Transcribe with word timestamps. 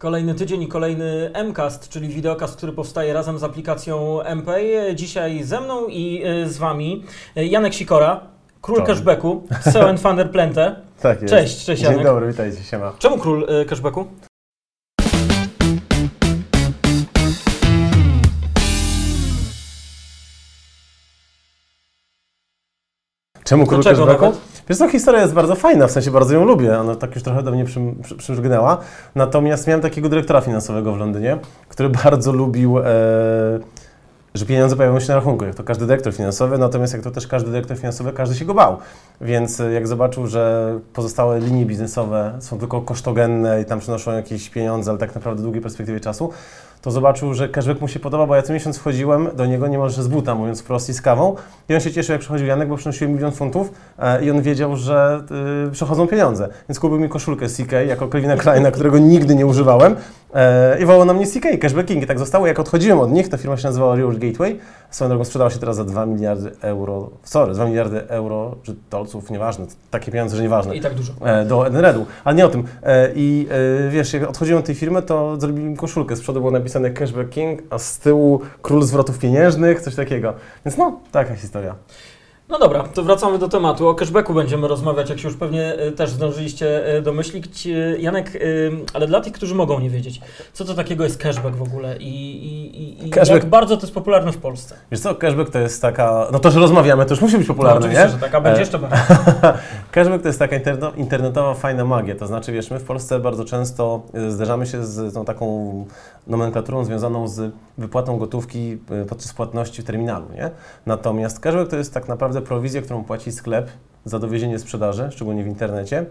Kolejny 0.00 0.34
tydzień 0.34 0.62
i 0.62 0.68
kolejny 0.68 1.30
MCAST, 1.44 1.88
czyli 1.88 2.08
wideokast, 2.08 2.56
który 2.56 2.72
powstaje 2.72 3.12
razem 3.12 3.38
z 3.38 3.44
aplikacją 3.44 4.18
MPay. 4.36 4.94
Dzisiaj 4.94 5.42
ze 5.42 5.60
mną 5.60 5.86
i 5.86 6.22
e, 6.24 6.48
z 6.48 6.58
Wami 6.58 7.04
e, 7.36 7.46
Janek 7.46 7.74
Sikora, 7.74 8.20
król 8.62 8.76
Cześć. 8.76 8.88
cashbacku, 8.88 9.46
SEO 9.60 9.88
and 9.88 10.00
Funder 10.00 10.30
Plente. 10.30 10.76
Tak 11.02 11.22
jest. 11.22 11.34
Cześć, 11.34 11.64
cześć 11.64 11.82
Dzień 11.82 11.90
Janek. 11.90 12.06
dobry, 12.06 12.28
witajcie, 12.28 12.62
siema. 12.62 12.92
Czemu 12.98 13.18
król 13.18 13.46
e, 13.48 13.64
cashbacku? 13.64 14.06
Czemu 23.44 23.66
król 23.66 23.82
Dlaczego 23.82 24.06
cashbacku? 24.06 24.24
nawet? 24.24 24.59
Wiesz 24.70 24.78
co, 24.78 24.88
historia 24.88 25.20
jest 25.20 25.34
bardzo 25.34 25.54
fajna, 25.54 25.86
w 25.86 25.90
sensie 25.90 26.10
bardzo 26.10 26.34
ją 26.34 26.44
lubię, 26.44 26.78
ona 26.78 26.94
tak 26.94 27.14
już 27.14 27.24
trochę 27.24 27.42
do 27.42 27.50
mnie 27.50 27.64
przym. 27.64 28.02
Natomiast 29.14 29.66
miałem 29.66 29.80
takiego 29.80 30.08
dyrektora 30.08 30.40
finansowego 30.40 30.92
w 30.92 30.98
Londynie, 30.98 31.38
który 31.68 31.88
bardzo 32.04 32.32
lubił, 32.32 32.78
e, 32.78 32.82
że 34.34 34.46
pieniądze 34.46 34.76
pojawią 34.76 35.00
się 35.00 35.08
na 35.08 35.14
rachunku, 35.14 35.44
jak 35.44 35.54
to 35.54 35.64
każdy 35.64 35.86
dyrektor 35.86 36.12
finansowy, 36.12 36.58
natomiast 36.58 36.92
jak 36.92 37.02
to 37.02 37.10
też 37.10 37.26
każdy 37.26 37.50
dyrektor 37.50 37.76
finansowy, 37.76 38.12
każdy 38.12 38.34
się 38.34 38.44
go 38.44 38.54
bał. 38.54 38.76
Więc 39.20 39.60
e, 39.60 39.72
jak 39.72 39.88
zobaczył, 39.88 40.26
że 40.26 40.78
pozostałe 40.92 41.40
linie 41.40 41.66
biznesowe 41.66 42.32
są 42.40 42.58
tylko 42.58 42.80
kosztogenne 42.80 43.60
i 43.60 43.64
tam 43.64 43.80
przynoszą 43.80 44.12
jakieś 44.12 44.50
pieniądze, 44.50 44.90
ale 44.90 44.98
tak 44.98 45.14
naprawdę 45.14 45.40
w 45.40 45.42
długiej 45.42 45.62
perspektywie 45.62 46.00
czasu, 46.00 46.30
to 46.82 46.90
zobaczył, 46.90 47.34
że 47.34 47.48
cashback 47.48 47.80
mu 47.80 47.88
się 47.88 48.00
podoba, 48.00 48.26
bo 48.26 48.36
ja 48.36 48.42
co 48.42 48.52
miesiąc 48.52 48.78
wchodziłem 48.78 49.28
do 49.36 49.46
niego 49.46 49.68
niemalże 49.68 50.02
z 50.02 50.08
buta, 50.08 50.34
mówiąc 50.34 50.60
wprost 50.60 50.88
i 50.88 50.94
z 50.94 51.02
kawą. 51.02 51.36
I 51.68 51.74
on 51.74 51.80
się 51.80 51.92
cieszył, 51.92 52.12
jak 52.12 52.20
przychodził 52.20 52.46
Janek, 52.46 52.68
bo 52.68 52.76
przynosiłem 52.76 53.14
milion 53.14 53.32
funtów 53.32 53.72
e, 53.98 54.24
i 54.24 54.30
on 54.30 54.42
wiedział, 54.42 54.76
że 54.76 55.22
y, 55.68 55.70
przychodzą 55.70 56.08
pieniądze. 56.08 56.48
Więc 56.68 56.80
kupił 56.80 57.00
mi 57.00 57.08
koszulkę 57.08 57.46
CK 57.48 57.72
jako 57.86 58.08
Calvina 58.08 58.36
Kleina, 58.36 58.70
którego 58.70 58.98
nigdy 58.98 59.34
nie 59.34 59.46
używałem 59.46 59.92
e, 59.92 59.96
i 60.80 60.84
wołał 60.86 61.04
na 61.04 61.12
mnie 61.12 61.26
CK, 61.26 61.60
cashbacking. 61.60 62.02
I 62.02 62.06
tak 62.06 62.18
zostało. 62.18 62.46
Jak 62.46 62.58
odchodziłem 62.58 62.98
od 63.00 63.10
nich, 63.12 63.28
ta 63.28 63.36
firma 63.36 63.56
się 63.56 63.66
nazywała 63.66 63.96
Reward 63.96 64.18
Gateway. 64.18 64.58
Swoją 64.90 65.08
drogą 65.08 65.24
sprzedała 65.24 65.50
się 65.50 65.58
teraz 65.58 65.76
za 65.76 65.84
2 65.84 66.06
miliardy 66.06 66.52
euro, 66.60 67.10
sorry, 67.22 67.54
2 67.54 67.64
miliardy 67.64 68.08
euro, 68.08 68.56
czy 68.62 68.74
dolców, 68.90 69.30
nieważne, 69.30 69.66
takie 69.90 70.12
pieniądze, 70.12 70.36
że 70.36 70.42
nieważne 70.42 70.76
I 70.76 70.80
tak 70.80 70.94
dużo. 70.94 71.12
e, 71.24 71.44
do 71.44 71.66
Edenredu, 71.66 72.06
ale 72.24 72.36
nie 72.36 72.46
o 72.46 72.48
tym. 72.48 72.64
E, 72.82 73.10
I 73.14 73.48
e, 73.86 73.90
wiesz, 73.90 74.12
jak 74.12 74.28
odchodziłem 74.28 74.60
od 74.60 74.66
tej 74.66 74.74
firmy, 74.74 75.02
to 75.02 75.40
zrobili 75.40 75.66
mi 75.66 75.76
koszulkę. 75.76 76.16
Z 76.16 76.20
przodu 76.20 76.40
było 76.40 76.52
napisane 76.52 76.90
Cashback 76.90 77.30
King, 77.30 77.62
a 77.70 77.78
z 77.78 77.98
tyłu 77.98 78.40
Król 78.62 78.82
Zwrotów 78.82 79.18
Pieniężnych, 79.18 79.80
coś 79.80 79.94
takiego. 79.94 80.34
Więc 80.64 80.76
no, 80.78 81.00
taka 81.12 81.34
historia. 81.36 81.74
No 82.50 82.58
dobra, 82.58 82.82
to 82.82 83.02
wracamy 83.02 83.38
do 83.38 83.48
tematu. 83.48 83.88
O 83.88 83.94
cashbacku 83.94 84.34
będziemy 84.34 84.68
rozmawiać, 84.68 85.10
jak 85.10 85.18
się 85.18 85.28
już 85.28 85.36
pewnie 85.36 85.74
e, 85.74 85.92
też 85.92 86.10
zdążyliście 86.10 86.86
e, 86.86 87.02
domyślić. 87.02 87.66
E, 87.66 87.70
Janek, 87.98 88.36
e, 88.36 88.38
ale 88.94 89.06
dla 89.06 89.20
tych, 89.20 89.32
którzy 89.32 89.54
mogą 89.54 89.80
nie 89.80 89.90
wiedzieć, 89.90 90.20
co 90.52 90.64
to 90.64 90.74
takiego 90.74 91.04
jest 91.04 91.18
cashback 91.18 91.56
w 91.56 91.62
ogóle 91.62 91.96
i, 91.96 92.06
i, 92.46 93.06
i, 93.06 93.10
jak 93.28 93.46
bardzo 93.46 93.76
to 93.76 93.82
jest 93.82 93.94
popularne 93.94 94.32
w 94.32 94.38
Polsce? 94.38 94.76
Wiesz 94.90 95.00
co, 95.00 95.14
cashback 95.14 95.50
to 95.50 95.58
jest 95.58 95.82
taka, 95.82 96.28
no 96.32 96.38
to, 96.38 96.50
że 96.50 96.60
rozmawiamy, 96.60 97.06
to 97.06 97.10
już 97.10 97.20
musi 97.20 97.38
być 97.38 97.46
popularne, 97.46 97.80
no, 97.80 97.86
oczywiście, 97.86 98.06
nie? 98.06 98.12
że 98.12 98.18
tak, 98.18 98.34
a 98.34 98.40
będzie 98.40 98.58
E, 98.58 98.60
jeszcze 98.60 98.78
bardziej. 98.78 99.00
Cashback 99.92 100.22
to 100.22 100.28
jest 100.28 100.38
taka 100.38 100.56
internetowa 100.96 101.54
fajna 101.54 101.84
magia, 101.84 102.14
to 102.14 102.26
znaczy 102.26 102.52
wiesz, 102.52 102.70
my 102.70 102.78
w 102.78 102.84
Polsce 102.84 103.20
bardzo 103.20 103.44
często 103.44 104.02
y, 104.14 104.32
zderzamy 104.32 104.66
się 104.66 104.84
z 104.84 105.14
tą 105.14 105.24
taką 105.24 105.86
nomenklaturą 106.26 106.84
związaną 106.84 107.28
z 107.28 107.52
wypłatą 107.78 108.18
gotówki 108.18 108.78
y, 109.02 109.06
podczas 109.06 109.32
płatności 109.32 109.82
w 109.82 109.84
terminalu, 109.84 110.26
nie? 110.34 110.50
Natomiast 110.86 111.40
cashback 111.40 111.70
to 111.70 111.76
jest 111.76 111.94
tak 111.94 112.08
naprawdę 112.08 112.39
prowizja, 112.42 112.82
którą 112.82 113.04
płaci 113.04 113.32
sklep 113.32 113.70
za 114.04 114.18
dowiezienie 114.18 114.58
sprzedaży, 114.58 115.08
szczególnie 115.10 115.44
w 115.44 115.46
internecie 115.46 116.06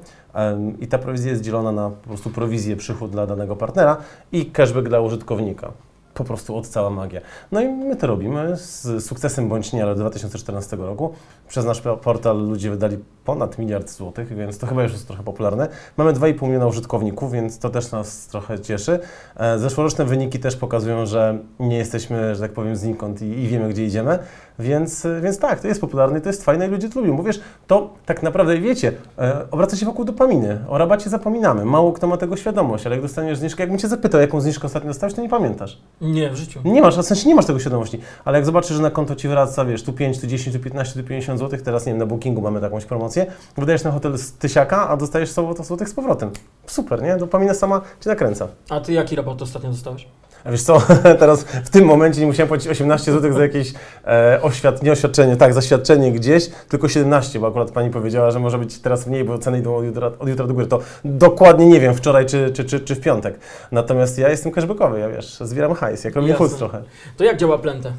i 0.79 0.87
ta 0.87 0.97
prowizja 0.97 1.31
jest 1.31 1.43
dzielona 1.43 1.71
na 1.71 1.89
po 1.89 2.07
prostu 2.07 2.29
prowizję, 2.29 2.75
przychód 2.75 3.11
dla 3.11 3.27
danego 3.27 3.55
partnera 3.55 3.97
i 4.31 4.45
cashback 4.45 4.89
dla 4.89 4.99
użytkownika. 5.01 5.71
Po 6.13 6.23
prostu 6.23 6.57
od 6.57 6.67
cała 6.67 6.89
magia. 6.89 7.21
No 7.51 7.61
i 7.61 7.67
my 7.67 7.95
to 7.95 8.07
robimy 8.07 8.57
z 8.57 9.05
sukcesem 9.05 9.49
bądź 9.49 9.73
nie, 9.73 9.83
ale 9.83 9.91
od 9.91 9.97
2014 9.97 10.77
roku. 10.77 11.13
Przez 11.47 11.65
nasz 11.65 11.81
po- 11.81 11.97
portal 11.97 12.37
ludzie 12.47 12.69
wydali 12.69 12.97
ponad 13.25 13.57
miliard 13.57 13.89
złotych, 13.89 14.35
więc 14.35 14.57
to 14.57 14.67
chyba 14.67 14.83
już 14.83 14.91
jest 14.91 15.07
trochę 15.07 15.23
popularne. 15.23 15.67
Mamy 15.97 16.13
2,5 16.13 16.43
miliona 16.43 16.67
użytkowników, 16.67 17.31
więc 17.31 17.59
to 17.59 17.69
też 17.69 17.91
nas 17.91 18.27
trochę 18.27 18.59
cieszy. 18.59 18.99
E, 19.35 19.59
Zeszłoroczne 19.59 20.05
wyniki 20.05 20.39
też 20.39 20.55
pokazują, 20.55 21.05
że 21.05 21.37
nie 21.59 21.77
jesteśmy, 21.77 22.35
że 22.35 22.41
tak 22.41 22.51
powiem, 22.51 22.75
znikąd 22.75 23.21
i, 23.21 23.25
i 23.25 23.47
wiemy, 23.47 23.69
gdzie 23.69 23.85
idziemy. 23.85 24.19
Więc, 24.59 25.07
więc 25.21 25.39
tak, 25.39 25.59
to 25.59 25.67
jest 25.67 25.81
popularne 25.81 26.19
i 26.19 26.21
to 26.21 26.29
jest 26.29 26.43
fajne 26.43 26.67
i 26.67 26.69
ludzie 26.69 26.89
to 26.89 26.99
lubią. 26.99 27.17
Bo 27.17 27.23
wiesz, 27.23 27.41
to 27.67 27.93
tak 28.05 28.23
naprawdę, 28.23 28.57
wiecie, 28.57 28.91
e, 29.17 29.45
obraca 29.51 29.77
się 29.77 29.85
wokół 29.85 30.05
dopaminy. 30.05 30.59
O 30.67 30.77
rabacie 30.77 31.09
zapominamy. 31.09 31.65
Mało 31.65 31.93
kto 31.93 32.07
ma 32.07 32.17
tego 32.17 32.37
świadomość, 32.37 32.85
ale 32.85 32.95
jak 32.95 33.03
dostaniesz 33.03 33.37
zniżkę, 33.37 33.63
jakbym 33.63 33.79
Cię 33.79 33.87
zapytał, 33.87 34.21
jaką 34.21 34.41
zniżkę 34.41 34.67
ostatnio 34.67 34.87
dostałeś, 34.87 35.13
to 35.13 35.21
nie 35.21 35.29
pamiętasz. 35.29 35.77
Nie, 36.01 36.29
w 36.29 36.35
życiu. 36.35 36.59
Nie 36.65 36.81
masz, 36.81 36.97
w 36.97 37.03
sensie 37.03 37.29
nie 37.29 37.35
masz 37.35 37.45
tego 37.45 37.59
świadomości, 37.59 37.99
ale 38.25 38.37
jak 38.37 38.45
zobaczysz, 38.45 38.77
że 38.77 38.81
na 38.81 38.91
konto 38.91 39.15
Ci 39.15 39.27
wraca, 39.27 39.65
wiesz, 39.65 39.83
tu 39.83 39.93
5, 39.93 40.19
tu 40.21 40.27
10, 40.27 40.55
tu 40.55 40.63
15, 40.63 41.01
tu 41.01 41.07
50 41.07 41.39
zł, 41.39 41.59
teraz 41.63 41.85
nie 41.85 41.91
wiem, 41.91 41.99
na 41.99 42.05
Bookingu 42.05 42.41
mamy 42.41 42.61
takąś 42.61 42.85
promocję, 42.85 43.25
wydajesz 43.57 43.83
na 43.83 43.91
hotel 43.91 44.17
z 44.17 44.33
tysiaka, 44.33 44.89
a 44.89 44.97
dostajesz 44.97 45.29
100 45.29 45.63
złotych 45.63 45.89
z 45.89 45.93
powrotem. 45.93 46.31
Super, 46.65 47.01
nie? 47.01 47.17
Dopamina 47.17 47.53
sama 47.53 47.81
Cię 48.01 48.09
nakręca. 48.09 48.47
A 48.69 48.79
ty 48.79 48.93
jaki 48.93 49.15
rabat 49.15 49.41
ostatnio 49.41 49.69
dostałeś? 49.69 50.07
A 50.43 50.51
wiesz 50.51 50.63
co, 50.63 50.81
teraz 51.19 51.43
w 51.43 51.69
tym 51.69 51.85
momencie 51.85 52.21
nie 52.21 52.27
musiałem 52.27 52.47
płacić 52.47 52.67
18 52.67 53.11
zł 53.11 53.33
za 53.33 53.41
jakieś 53.41 53.73
e, 54.07 54.39
oświad, 54.41 54.83
nie 54.83 54.91
oświadczenie, 54.91 55.35
tak, 55.35 55.53
zaświadczenie 55.53 56.11
gdzieś, 56.11 56.49
tylko 56.69 56.87
17, 56.87 57.39
bo 57.39 57.47
akurat 57.47 57.71
Pani 57.71 57.89
powiedziała, 57.89 58.31
że 58.31 58.39
może 58.39 58.57
być 58.57 58.79
teraz 58.79 59.07
mniej, 59.07 59.23
bo 59.23 59.37
ceny 59.37 59.59
idą 59.59 59.75
od 59.75 59.85
jutra, 59.85 60.11
od 60.19 60.29
jutra 60.29 60.47
do 60.47 60.53
góry. 60.53 60.67
To 60.67 60.79
dokładnie 61.05 61.65
nie 61.65 61.79
wiem, 61.79 61.95
wczoraj 61.95 62.25
czy, 62.25 62.51
czy, 62.53 62.65
czy, 62.65 62.79
czy 62.79 62.95
w 62.95 62.99
piątek. 62.99 63.39
Natomiast 63.71 64.17
ja 64.17 64.29
jestem 64.29 64.51
cashbackowy, 64.51 64.99
ja 64.99 65.09
wiesz, 65.09 65.37
zbieram 65.41 65.73
hajs, 65.73 66.03
jak 66.03 66.15
robię 66.15 66.33
chód 66.33 66.57
trochę. 66.57 66.83
To 67.17 67.23
jak 67.23 67.37
działa 67.37 67.57
Plente? 67.57 67.93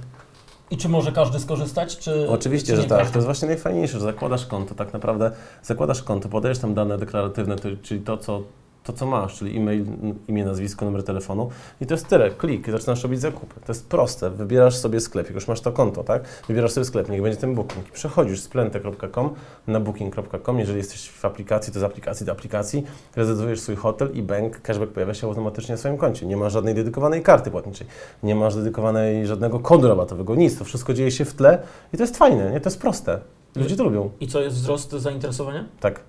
I 0.71 0.77
czy 0.77 0.89
może 0.89 1.13
każdy 1.13 1.39
skorzystać, 1.39 1.99
czy 1.99 2.29
Oczywiście, 2.29 2.73
czy 2.73 2.83
że 2.83 2.89
tak. 2.89 2.99
każdy? 2.99 3.13
To 3.13 3.19
jest 3.19 3.27
właśnie 3.27 3.49
najfajniejsze, 3.49 3.99
że 3.99 4.05
zakładasz 4.05 4.47
konto, 4.47 4.75
tak 4.75 4.93
naprawdę 4.93 5.31
zakładasz 5.63 6.03
konto, 6.03 6.29
podajesz 6.29 6.59
tam 6.59 6.75
dane 6.75 6.99
deklaratywne, 6.99 7.57
czyli 7.83 8.01
to, 8.01 8.17
co, 8.17 8.43
to, 8.85 8.93
co 8.93 9.07
masz, 9.07 9.39
czyli 9.39 9.57
e-mail, 9.57 9.85
imię, 10.29 10.45
nazwisko, 10.45 10.85
numer 10.85 11.05
telefonu 11.05 11.51
i 11.81 11.87
to 11.87 11.95
jest 11.95 12.09
tyle. 12.09 12.31
Klik, 12.31 12.69
i 12.69 12.71
zaczynasz 12.71 13.03
robić 13.03 13.21
zakupy. 13.21 13.55
To 13.67 13.73
jest 13.73 13.89
proste. 13.89 14.31
Wybierasz 14.31 14.77
sobie 14.77 15.01
sklep, 15.01 15.27
jak 15.27 15.35
już 15.35 15.49
masz 15.49 15.61
to 15.61 15.73
konto, 15.73 16.05
tak? 16.05 16.23
Wybierasz 16.49 16.73
sobie 16.73 16.85
sklep, 16.85 17.09
niech 17.09 17.23
będzie 17.23 17.39
ten 17.39 17.55
booking. 17.55 17.91
Przechodzisz 17.91 18.41
z 18.41 18.49
plente.com 18.49 19.31
na 19.67 19.81
booking.com. 19.81 20.59
Jeżeli 20.59 20.79
jesteś 20.79 21.11
w 21.11 21.25
aplikacji, 21.25 21.73
to 21.73 21.81
z 21.81 21.83
aplikacji 21.83 22.27
do 22.27 22.33
aplikacji 22.33 22.87
rezerwujesz 23.17 23.61
swój 23.61 23.77
hotel 23.77 24.11
i 24.15 24.23
bank 24.23 24.61
cashback 24.61 24.93
pojawia 24.93 25.15
się 25.15 25.27
automatycznie 25.27 25.73
na 25.73 25.79
swoim 25.79 25.97
koncie. 25.97 26.27
Nie 26.27 26.37
ma 26.37 26.51
żadnej 26.51 26.75
dedykowanej 26.75 27.23
karty 27.23 27.51
płatniczej, 27.51 27.87
nie 28.23 28.35
masz 28.35 28.55
dedykowanej 28.55 29.27
żadnego 29.27 29.61
kodu 29.61 29.89
rabatowego, 29.89 30.35
nic. 30.35 30.59
To 30.59 30.65
wszystko 30.65 30.95
dzieje 30.95 31.11
się 31.11 31.25
w 31.25 31.35
tle 31.35 31.63
i 31.93 31.97
to 31.97 32.03
jest 32.03 32.17
fajne, 32.17 32.51
nie? 32.53 32.61
To 32.61 32.69
jest 32.69 32.81
proste. 32.81 33.21
Ludzie 33.57 33.77
to 33.77 33.85
lubią. 33.85 34.11
I 34.21 34.27
co, 34.27 34.41
jest 34.41 34.57
wzrost 34.57 34.91
zainteresowania? 34.91 35.65
Tak. 35.81 36.01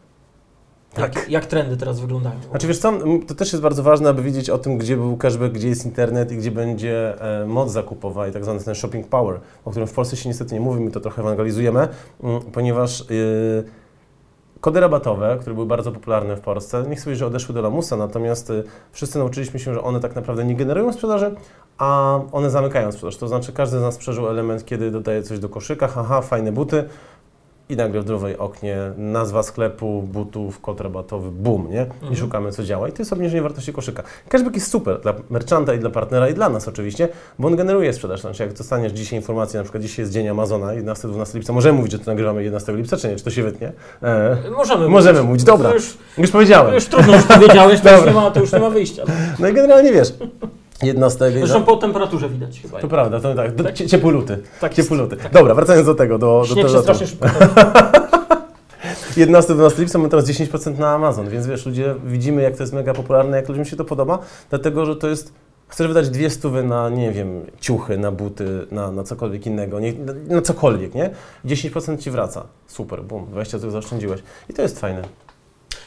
Jak, 0.97 1.29
jak 1.29 1.45
trendy 1.45 1.77
teraz 1.77 1.99
wyglądają? 1.99 2.35
Znaczy 2.49 2.67
wiesz 2.67 2.79
co, 2.79 2.93
to 3.27 3.35
też 3.35 3.53
jest 3.53 3.63
bardzo 3.63 3.83
ważne, 3.83 4.09
aby 4.09 4.21
wiedzieć 4.21 4.49
o 4.49 4.57
tym, 4.57 4.77
gdzie 4.77 4.97
był 4.97 5.17
cashback, 5.17 5.53
gdzie 5.53 5.67
jest 5.67 5.85
internet 5.85 6.31
i 6.31 6.37
gdzie 6.37 6.51
będzie 6.51 7.21
e, 7.21 7.45
moc 7.45 7.71
zakupowa 7.71 8.27
i 8.27 8.31
tak 8.31 8.43
zwany 8.43 8.59
ten 8.59 8.75
shopping 8.75 9.07
power, 9.07 9.39
o 9.65 9.71
którym 9.71 9.87
w 9.87 9.93
Polsce 9.93 10.17
się 10.17 10.29
niestety 10.29 10.53
nie 10.53 10.61
mówi, 10.61 10.81
my 10.81 10.91
to 10.91 10.99
trochę 10.99 11.21
ewangelizujemy, 11.21 11.87
ponieważ 12.53 13.01
y, 13.01 13.63
kody 14.61 14.79
rabatowe, 14.79 15.37
które 15.41 15.53
były 15.53 15.65
bardzo 15.67 15.91
popularne 15.91 16.35
w 16.35 16.41
Polsce, 16.41 16.83
nie 16.89 16.95
chcę 16.95 17.03
powiedzieć, 17.03 17.19
że 17.19 17.25
odeszły 17.25 17.55
do 17.55 17.61
lamusa, 17.61 17.97
natomiast 17.97 18.49
y, 18.49 18.63
wszyscy 18.91 19.19
nauczyliśmy 19.19 19.59
się, 19.59 19.73
że 19.73 19.81
one 19.81 19.99
tak 19.99 20.15
naprawdę 20.15 20.45
nie 20.45 20.55
generują 20.55 20.93
sprzedaży, 20.93 21.35
a 21.77 22.19
one 22.31 22.49
zamykają 22.49 22.91
sprzedaż. 22.91 23.17
To 23.17 23.27
znaczy 23.27 23.53
każdy 23.53 23.79
z 23.79 23.81
nas 23.81 23.97
przeżył 23.97 24.29
element, 24.29 24.65
kiedy 24.65 24.91
dodaje 24.91 25.23
coś 25.23 25.39
do 25.39 25.49
koszyka, 25.49 25.87
haha, 25.87 26.21
fajne 26.21 26.51
buty, 26.51 26.83
i 27.71 27.75
nagle 27.75 28.01
w 28.01 28.05
drugiej 28.05 28.37
oknie 28.37 28.77
nazwa 28.97 29.43
sklepu, 29.43 30.01
butów, 30.01 30.61
kod 30.61 30.81
rabatowy, 30.81 31.31
boom, 31.31 31.69
nie? 31.71 31.81
I 31.81 31.81
Mhm. 32.01 32.15
szukamy, 32.15 32.51
co 32.51 32.63
działa. 32.63 32.87
I 32.89 32.91
to 32.91 33.01
jest 33.01 33.13
obniżenie 33.13 33.41
wartości 33.41 33.73
koszyka. 33.73 34.03
Cashback 34.29 34.55
jest 34.55 34.71
super 34.71 35.01
dla 35.01 35.13
merchanta 35.29 35.73
i 35.73 35.79
dla 35.79 35.89
partnera 35.89 36.29
i 36.29 36.33
dla 36.33 36.49
nas 36.49 36.67
oczywiście, 36.67 37.07
bo 37.39 37.47
on 37.47 37.55
generuje 37.55 37.93
sprzedaż. 37.93 38.21
Znaczy, 38.21 38.43
jak 38.43 38.53
dostaniesz 38.53 38.91
dzisiaj 38.93 39.19
informację, 39.19 39.57
na 39.57 39.63
przykład 39.63 39.83
dzisiaj 39.83 40.03
jest 40.03 40.13
dzień 40.13 40.27
Amazona, 40.29 40.67
11-12 40.67 41.35
lipca, 41.35 41.53
możemy 41.53 41.77
mówić, 41.77 41.91
że 41.91 41.99
to 41.99 42.05
nagrywamy 42.11 42.43
11 42.43 42.73
lipca, 42.75 42.97
czy 42.97 43.07
nie? 43.07 43.15
Czy 43.15 43.23
to 43.23 43.29
się 43.31 43.43
wytnie? 43.43 43.71
E, 44.03 44.37
Możemy 44.57 44.89
możemy 44.89 45.23
mówić, 45.23 45.43
dobra. 45.43 45.69
To 45.69 45.75
już, 45.75 45.97
już 46.17 46.29
to 46.29 46.33
powiedziałem. 46.33 46.73
już 46.73 46.85
trudno, 46.85 47.15
już 47.15 47.23
powiedziałeś, 47.25 47.81
to 47.81 47.89
już, 47.91 47.97
Dobra. 47.99 48.11
nie 48.13 48.19
ma, 48.19 48.31
to 48.31 48.39
już 48.39 48.51
nie 48.53 48.59
ma 48.59 48.69
wyjścia. 48.69 49.03
No 49.39 49.47
i 49.47 49.53
generalnie 49.53 49.91
wiesz, 49.93 50.13
11 50.83 51.31
Zresztą 51.31 51.63
po 51.63 51.77
temperaturze 51.77 52.29
widać 52.29 52.59
chyba. 52.61 52.79
To 52.79 52.87
prawda, 52.87 53.19
to 53.19 53.35
tak, 53.35 53.55
do, 53.55 53.63
luty. 54.11 54.39
Tak 54.61 54.73
ciepły 54.73 54.97
luty. 54.97 55.17
Dobra, 55.33 55.55
wracając 55.55 55.85
do 55.85 55.95
tego, 55.95 56.17
do, 56.17 56.43
do 56.49 56.55
tematu. 56.55 56.81
strasznie 56.81 57.07
szybko. 57.07 57.27
11-12 59.15 59.79
lipca 59.79 59.97
mamy 59.97 60.09
teraz 60.09 60.25
10% 60.25 60.79
na 60.79 60.89
Amazon, 60.89 61.29
więc 61.29 61.47
wiesz, 61.47 61.65
ludzie 61.65 61.95
widzimy, 62.05 62.41
jak 62.41 62.57
to 62.57 62.63
jest 62.63 62.73
mega 62.73 62.93
popularne, 62.93 63.37
jak 63.37 63.49
ludziom 63.49 63.65
się 63.65 63.75
to 63.75 63.85
podoba, 63.85 64.19
dlatego 64.49 64.85
że 64.85 64.95
to 64.95 65.07
jest. 65.07 65.33
Chcesz 65.67 65.87
wydać 65.87 66.09
dwie 66.09 66.29
stówy 66.29 66.63
na, 66.63 66.89
nie 66.89 67.11
wiem, 67.11 67.45
ciuchy, 67.59 67.97
na 67.97 68.11
buty, 68.11 68.67
na, 68.71 68.91
na 68.91 69.03
cokolwiek 69.03 69.45
innego, 69.45 69.79
nie, 69.79 69.93
na, 69.93 70.35
na 70.35 70.41
cokolwiek, 70.41 70.95
nie? 70.95 71.09
10% 71.45 71.97
ci 71.97 72.11
wraca. 72.11 72.43
Super, 72.67 73.03
bum, 73.03 73.25
20 73.25 73.57
zł 73.57 73.71
zaoszczędziłeś. 73.71 74.21
I 74.49 74.53
to 74.53 74.61
jest 74.61 74.79
fajne. 74.79 75.01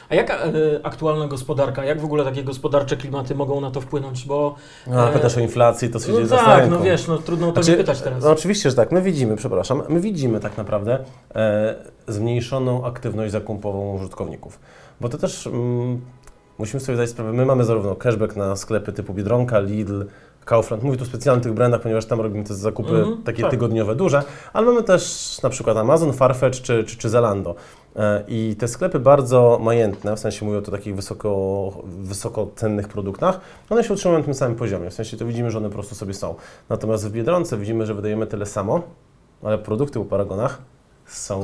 A 0.09 0.15
jaka 0.15 0.33
e, 0.33 0.49
aktualna 0.83 1.27
gospodarka, 1.27 1.85
jak 1.85 2.01
w 2.01 2.05
ogóle 2.05 2.23
takie 2.23 2.43
gospodarcze 2.43 2.97
klimaty 2.97 3.35
mogą 3.35 3.61
na 3.61 3.71
to 3.71 3.81
wpłynąć? 3.81 4.25
Bo 4.25 4.55
A, 4.91 5.09
E, 5.09 5.13
pytasz 5.13 5.37
o 5.37 5.39
inflację, 5.39 5.89
to 5.89 5.99
się 5.99 6.05
dzieje 6.05 6.19
no 6.19 6.27
za 6.27 6.37
tak, 6.37 6.69
no 6.69 6.79
wiesz, 6.79 7.07
no 7.07 7.17
trudno 7.17 7.47
o 7.47 7.51
to 7.51 7.63
Znaczy, 7.63 7.77
pytać 7.77 8.01
teraz. 8.01 8.23
No 8.23 8.31
oczywiście, 8.31 8.69
że 8.69 8.75
tak. 8.75 8.91
My 8.91 9.01
widzimy, 9.01 9.35
przepraszam, 9.35 9.83
my 9.89 9.99
widzimy 9.99 10.39
tak 10.39 10.57
naprawdę 10.57 10.99
e, 11.35 11.75
zmniejszoną 12.07 12.85
aktywność 12.85 13.31
zakupową 13.31 13.95
użytkowników. 13.95 14.59
Bo 15.01 15.09
to 15.09 15.17
też 15.17 15.47
mm, 15.47 16.01
musimy 16.57 16.79
sobie 16.79 16.95
zdać 16.95 17.09
sprawę, 17.09 17.33
my 17.33 17.45
mamy 17.45 17.63
zarówno 17.63 17.95
cashback 17.95 18.35
na 18.35 18.55
sklepy 18.55 18.93
typu 18.93 19.13
Biedronka, 19.13 19.59
Lidl, 19.59 20.03
Kaufland, 20.45 20.83
mówię 20.83 20.97
tu 20.97 21.03
o 21.03 21.07
specjalnych 21.07 21.43
tych 21.43 21.53
brandach, 21.53 21.81
ponieważ 21.81 22.05
tam 22.05 22.21
robimy 22.21 22.43
te 22.43 22.53
zakupy 22.55 22.95
Mhm, 22.95 23.23
takie 23.23 23.41
tak. 23.41 23.51
tygodniowe, 23.51 23.95
duże, 23.95 24.23
ale 24.53 24.65
mamy 24.65 24.83
też 24.83 25.37
na 25.43 25.49
przykład 25.49 25.77
Amazon, 25.77 26.13
Farfetch 26.13 26.61
czy, 26.61 26.83
czy, 26.83 26.97
czy 26.97 27.09
Zalando. 27.09 27.55
E, 27.95 28.23
I 28.27 28.55
te 28.59 28.67
sklepy 28.67 28.99
bardzo 28.99 29.59
majętne, 29.61 30.15
w 30.15 30.19
sensie 30.19 30.45
mówię 30.45 30.57
o 30.57 30.61
takich 30.61 30.95
wysoko, 30.95 31.71
wysokocennych 31.85 32.87
produktach, 32.87 33.39
one 33.69 33.83
się 33.83 33.93
utrzymują 33.93 34.19
na 34.19 34.25
tym 34.25 34.33
samym 34.33 34.57
poziomie, 34.57 34.89
w 34.89 34.93
sensie 34.93 35.17
to 35.17 35.25
widzimy, 35.25 35.51
że 35.51 35.57
one 35.57 35.67
po 35.67 35.73
prostu 35.73 35.95
sobie 35.95 36.13
są. 36.13 36.35
Natomiast 36.69 37.07
w 37.07 37.11
Biedronce 37.11 37.57
widzimy, 37.57 37.85
że 37.85 37.93
wydajemy 37.93 38.27
tyle 38.27 38.45
samo, 38.45 38.81
ale 39.43 39.57
produkty 39.57 39.99
po 39.99 40.05
paragonach 40.05 40.61
są 41.07 41.43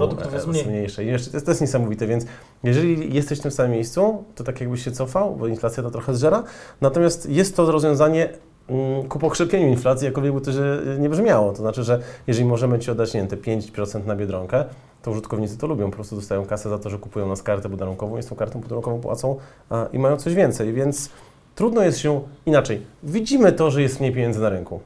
mniejsze. 0.67 1.03
I 1.03 1.07
jeszcze 1.07 1.31
to 1.31 1.37
jest, 1.37 1.45
to 1.45 1.51
jest 1.51 1.61
niesamowite, 1.61 2.07
więc 2.07 2.25
jeżeli 2.63 3.13
jesteś 3.13 3.39
w 3.39 3.41
tym 3.41 3.51
samym 3.51 3.71
miejscu, 3.71 4.23
to 4.35 4.43
tak 4.43 4.61
jakbyś 4.61 4.83
się 4.83 4.91
cofał, 4.91 5.35
bo 5.35 5.47
inflacja 5.47 5.83
to 5.83 5.91
trochę 5.91 6.15
zżera, 6.15 6.43
natomiast 6.81 7.29
jest 7.29 7.55
to 7.55 7.71
rozwiązanie 7.71 8.29
mm, 8.69 9.07
ku 9.07 9.19
pokrzepieniu 9.19 9.67
inflacji, 9.67 10.05
jakkolwiek 10.05 10.33
by 10.33 10.41
to 10.41 10.51
że 10.51 10.83
nie 10.99 11.09
brzmiało. 11.09 11.51
To 11.51 11.57
znaczy, 11.57 11.83
że 11.83 11.99
jeżeli 12.27 12.45
możemy 12.45 12.79
Ci 12.79 12.91
oddać, 12.91 13.13
nie 13.13 13.19
wiem, 13.19 13.29
te 13.29 13.37
5% 13.37 14.05
na 14.05 14.15
Biedronkę, 14.15 14.65
to 15.01 15.11
użytkownicy 15.11 15.57
to 15.57 15.67
lubią, 15.67 15.89
po 15.89 15.95
prostu 15.95 16.15
dostają 16.15 16.45
kasę 16.45 16.69
za 16.69 16.79
to, 16.79 16.89
że 16.89 16.97
kupują 16.97 17.27
nas 17.27 17.43
kartę 17.43 17.69
podarunkową 17.69 18.17
i 18.17 18.23
z 18.23 18.27
tą 18.27 18.35
kartą 18.35 18.61
podarunkową 18.61 18.99
płacą 18.99 19.37
a, 19.69 19.87
i 19.93 19.99
mają 19.99 20.17
coś 20.17 20.33
więcej, 20.33 20.73
więc 20.73 21.09
trudno 21.55 21.81
jest 21.81 21.99
się 21.99 22.21
inaczej. 22.45 22.81
Widzimy 23.03 23.51
to, 23.51 23.71
że 23.71 23.81
jest 23.81 23.99
mniej 23.99 24.13
pieniędzy 24.13 24.41
na 24.41 24.49
rynku. 24.49 24.79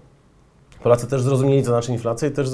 Polacy 0.83 1.07
też 1.07 1.21
zrozumieli, 1.21 1.63
co 1.63 1.69
znaczy 1.69 1.91
inflacja 1.91 2.27
i 2.27 2.31
też 2.31 2.49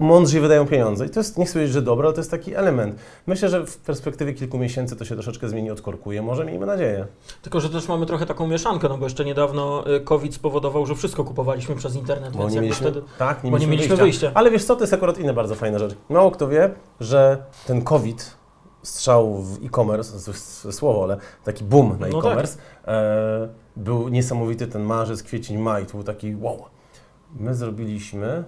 mądrzej 0.00 0.40
wydają 0.40 0.66
pieniądze. 0.66 1.06
I 1.06 1.10
to 1.10 1.20
jest, 1.20 1.38
nie 1.38 1.44
chcę 1.44 1.52
powiedzieć, 1.52 1.72
że 1.72 1.82
dobre, 1.82 2.06
ale 2.06 2.14
to 2.14 2.20
jest 2.20 2.30
taki 2.30 2.54
element. 2.54 2.96
Myślę, 3.26 3.48
że 3.48 3.66
w 3.66 3.76
perspektywie 3.76 4.34
kilku 4.34 4.58
miesięcy 4.58 4.96
to 4.96 5.04
się 5.04 5.14
troszeczkę 5.14 5.48
zmieni, 5.48 5.70
odkorkuje. 5.70 6.22
Może 6.22 6.44
miejmy 6.44 6.66
nadzieję. 6.66 7.06
Tylko, 7.42 7.60
że 7.60 7.68
też 7.68 7.88
mamy 7.88 8.06
trochę 8.06 8.26
taką 8.26 8.46
mieszankę, 8.46 8.88
no 8.88 8.98
bo 8.98 9.06
jeszcze 9.06 9.24
niedawno 9.24 9.84
y, 9.96 10.00
COVID 10.00 10.34
spowodował, 10.34 10.86
że 10.86 10.94
wszystko 10.94 11.24
kupowaliśmy 11.24 11.74
przez 11.74 11.96
internet, 11.96 12.32
Bo 12.32 12.38
więc 12.38 12.54
nie 12.54 12.60
mieliśmy, 12.60 12.90
wtedy... 12.90 13.06
tak, 13.18 13.44
nie 13.44 13.50
bo 13.50 13.58
nie 13.58 13.66
mieliśmy, 13.66 13.70
mieliśmy 13.70 13.96
wyjścia. 13.96 14.20
wyjścia. 14.26 14.38
Ale 14.38 14.50
wiesz 14.50 14.64
co, 14.64 14.76
to 14.76 14.82
jest 14.82 14.94
akurat 14.94 15.18
inna 15.18 15.32
bardzo 15.32 15.54
fajna 15.54 15.78
rzecz. 15.78 15.94
Mało 16.08 16.30
kto 16.30 16.48
wie, 16.48 16.70
że 17.00 17.42
ten 17.66 17.82
COVID, 17.82 18.36
strzał 18.82 19.42
w 19.42 19.64
e-commerce, 19.64 20.32
słowo, 20.72 21.02
ale 21.02 21.16
taki 21.44 21.64
boom 21.64 21.96
na 21.98 22.08
No 22.08 22.18
e-commerce, 22.18 22.58
e, 22.86 23.48
był 23.76 24.08
niesamowity 24.08 24.66
ten 24.66 24.82
marzec, 24.82 25.22
kwiecień, 25.22 25.58
maj, 25.58 25.86
to 25.86 25.92
był 25.92 26.02
taki 26.02 26.36
wow. 26.36 26.64
My 27.40 27.54
zrobiliśmy 27.54 28.44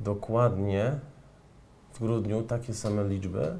dokładnie 0.00 0.98
w 1.92 1.98
grudniu 1.98 2.42
takie 2.42 2.74
same 2.74 3.08
liczby, 3.08 3.58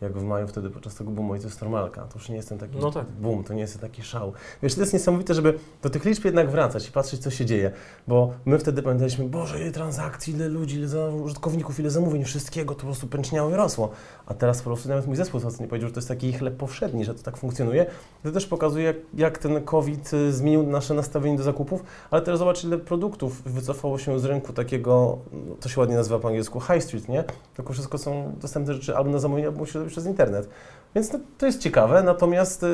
jak 0.00 0.18
w 0.18 0.22
maju 0.22 0.48
wtedy 0.48 0.70
podczas 0.70 0.94
tego 0.94 1.10
boomu 1.10 1.34
i 1.34 1.38
to 1.38 1.44
jest 1.44 1.60
normalka. 1.60 2.02
To 2.02 2.18
już 2.18 2.28
nie 2.28 2.36
jest 2.36 2.48
ten 2.48 2.58
taki 2.58 2.78
No 2.78 2.90
tak. 2.90 3.06
boom, 3.06 3.44
to 3.44 3.54
nie 3.54 3.60
jest 3.60 3.80
taki 3.80 4.02
szał. 4.02 4.32
Wiesz, 4.62 4.74
to 4.74 4.80
jest 4.80 4.92
niesamowite, 4.92 5.34
żeby 5.34 5.58
do 5.82 5.90
tych 5.90 6.04
liczb 6.04 6.24
jednak 6.24 6.50
wracać 6.50 6.88
i 6.88 6.92
patrzeć, 6.92 7.20
co 7.20 7.30
się 7.30 7.44
dzieje, 7.46 7.70
bo 8.08 8.32
my 8.44 8.58
wtedy 8.58 8.82
pamiętaliśmy, 8.82 9.24
Boże, 9.24 9.60
ile 9.60 9.72
transakcji, 9.72 10.34
ile 10.34 10.48
ludzi, 10.48 10.76
ile 10.76 11.10
użytkowników, 11.10 11.80
ile 11.80 11.90
zamówień, 11.90 12.24
wszystkiego, 12.24 12.74
to 12.74 12.80
po 12.80 12.86
prostu 12.86 13.06
pęczniało 13.06 13.50
i 13.50 13.54
rosło. 13.54 13.90
A 14.26 14.34
teraz 14.34 14.58
po 14.58 14.64
prostu 14.64 14.88
nawet 14.88 15.06
mój 15.06 15.16
zespół 15.16 15.40
nie 15.60 15.66
powiedział, 15.66 15.88
że 15.88 15.94
to 15.94 15.98
jest 15.98 16.08
taki 16.08 16.32
chleb 16.32 16.56
powszedni, 16.56 17.04
że 17.04 17.14
to 17.14 17.22
tak 17.22 17.36
funkcjonuje. 17.36 17.86
To 18.22 18.32
też 18.32 18.46
pokazuje, 18.46 18.94
jak, 19.14 19.38
ten 19.38 19.64
COVID 19.64 20.12
y, 20.12 20.32
zmienił 20.32 20.62
nasze 20.62 20.94
nastawienie 20.94 21.36
do 21.36 21.42
zakupów, 21.42 21.84
ale 22.10 22.22
też 22.22 22.38
zobacz, 22.38 22.64
ile 22.64 22.78
produktów 22.78 23.42
wycofało 23.42 23.98
się 23.98 24.20
z 24.20 24.24
rynku 24.24 24.52
takiego, 24.52 25.18
to 25.60 25.68
się 25.68 25.80
ładnie 25.80 25.96
nazywa 25.96 26.18
po 26.18 26.28
angielsku 26.28 26.60
high 26.60 26.82
street, 26.82 27.08
nie? 27.08 27.24
Tylko 27.56 27.72
wszystko 27.72 27.98
są 27.98 28.32
dostępne 28.40 28.74
rzeczy 28.74 28.96
albo 28.96 29.10
na 29.10 29.18
zamówienie, 29.18 29.48
albo 29.48 29.64
robić 29.74 29.85
przez 29.86 30.06
internet. 30.06 30.48
Więc 30.94 31.12
no, 31.12 31.18
to 31.38 31.46
jest 31.46 31.60
ciekawe, 31.60 32.02
natomiast 32.02 32.62
y, 32.62 32.66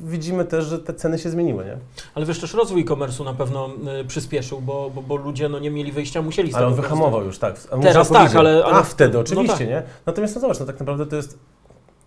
widzimy 0.00 0.44
też, 0.44 0.64
że 0.64 0.78
te 0.78 0.94
ceny 0.94 1.18
się 1.18 1.30
zmieniły, 1.30 1.64
nie? 1.64 1.76
Ale 2.14 2.26
wiesz, 2.26 2.40
też 2.40 2.54
rozwój 2.54 2.82
e-commerce'u 2.82 3.24
na 3.24 3.34
pewno 3.34 3.70
y, 4.00 4.04
przyspieszył, 4.04 4.60
bo, 4.60 4.90
bo, 4.94 5.02
bo 5.02 5.16
ludzie 5.16 5.48
no, 5.48 5.58
nie 5.58 5.70
mieli 5.70 5.92
wyjścia, 5.92 6.22
musieli 6.22 6.54
Ale 6.54 6.66
on 6.66 6.74
wyhamował 6.74 7.24
już, 7.24 7.38
tak. 7.38 7.58
Teraz 7.82 8.08
tak, 8.08 8.36
ale- 8.36 8.64
ale- 8.64 8.74
A, 8.76 8.82
wtedy 8.82 9.14
no 9.14 9.20
oczywiście, 9.20 9.58
tak. 9.58 9.68
nie? 9.68 9.82
Natomiast 10.06 10.34
no 10.34 10.40
zobacz, 10.40 10.60
no 10.60 10.66
tak 10.66 10.80
naprawdę 10.80 11.06
to 11.06 11.16
jest, 11.16 11.38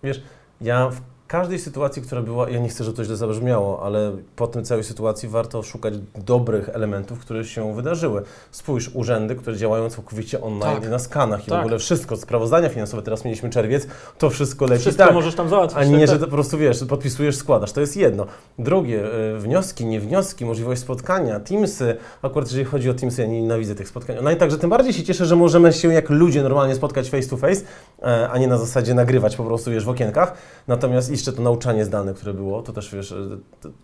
wiesz, 0.04 0.24
ja 0.62 0.90
w 0.90 1.02
każdej 1.30 1.60
sytuacji, 1.60 2.02
która 2.02 2.22
była, 2.22 2.50
ja 2.50 2.60
nie 2.60 2.70
chcę, 2.70 2.84
żeby 2.84 2.98
to 2.98 3.04
źle 3.04 3.16
zabrzmiało, 3.16 3.84
ale 3.84 4.12
po 4.36 4.48
tym 4.48 4.64
całej 4.64 4.84
sytuacji 4.84 5.30
warto 5.30 5.64
szukać 5.64 5.94
dobrych 6.16 6.70
elementów, 6.70 7.20
które 7.20 7.46
się 7.46 7.76
wydarzyły. 7.76 8.24
Spójrz, 8.52 8.92
urzędy, 8.94 9.36
które 9.36 9.58
działają 9.58 9.90
całkowicie 9.90 10.42
online 10.42 10.82
Tak. 10.82 10.90
na 10.90 11.00
skanach 11.00 11.48
i 11.48 11.50
Tak. 11.50 11.60
w 11.60 11.62
ogóle 11.62 11.80
wszystko, 11.80 12.18
sprawozdania 12.18 12.70
finansowe, 12.70 13.04
teraz 13.04 13.26
mieliśmy 13.26 13.50
czerwiec, 13.50 13.88
to 14.18 14.30
wszystko 14.30 14.66
leci 14.66 14.82
Wszystko 14.82 15.04
tak. 15.06 15.14
możesz 15.14 15.36
tam 15.36 15.50
załatwić. 15.50 15.80
A 15.80 15.84
nie, 15.86 16.00
tak, 16.00 16.08
że 16.08 16.14
tak. 16.14 16.20
to 16.20 16.26
po 16.26 16.32
prostu 16.32 16.58
wiesz, 16.58 16.84
podpisujesz, 16.84 17.36
składasz. 17.36 17.72
To 17.72 17.82
jest 17.82 17.98
jedno. 17.98 18.26
Drugie, 18.60 19.04
y, 19.36 19.40
wnioski, 19.40 19.86
nie 19.86 20.00
wnioski, 20.00 20.46
możliwość 20.46 20.82
spotkania, 20.82 21.40
Teamsy. 21.40 21.98
Akurat 22.22 22.48
jeżeli 22.48 22.66
chodzi 22.66 22.90
o 22.90 22.94
Teamsy, 22.94 23.22
ja 23.22 23.28
nie 23.28 23.42
nienawidzę 23.42 23.76
tych 23.76 23.88
spotkań. 23.88 24.16
No 24.24 24.32
i 24.32 24.36
także 24.36 24.58
tym 24.58 24.70
bardziej 24.70 24.94
się 24.94 25.04
cieszę, 25.04 25.26
że 25.26 25.36
możemy 25.36 25.74
się 25.74 25.94
jak 25.94 26.10
ludzie 26.10 26.44
normalnie 26.44 26.76
spotkać 26.76 27.10
face 27.10 27.30
to 27.30 27.38
face, 27.38 27.62
e, 28.02 28.30
a 28.30 28.38
nie 28.38 28.48
na 28.48 28.58
zasadzie 28.58 28.94
nagrywać 28.94 29.36
po 29.36 29.44
prostu 29.44 29.72
wiesz 29.72 29.86
w 29.86 29.90
okienkach. 29.90 30.34
Natomiast 30.68 31.19
jeszcze 31.20 31.34
to 31.34 31.42
nauczanie 31.42 31.86
zdalne, 31.86 32.14
które 32.14 32.34
było, 32.34 32.62
to 32.62 32.74
też 32.74 32.96
wiesz, 32.96 33.14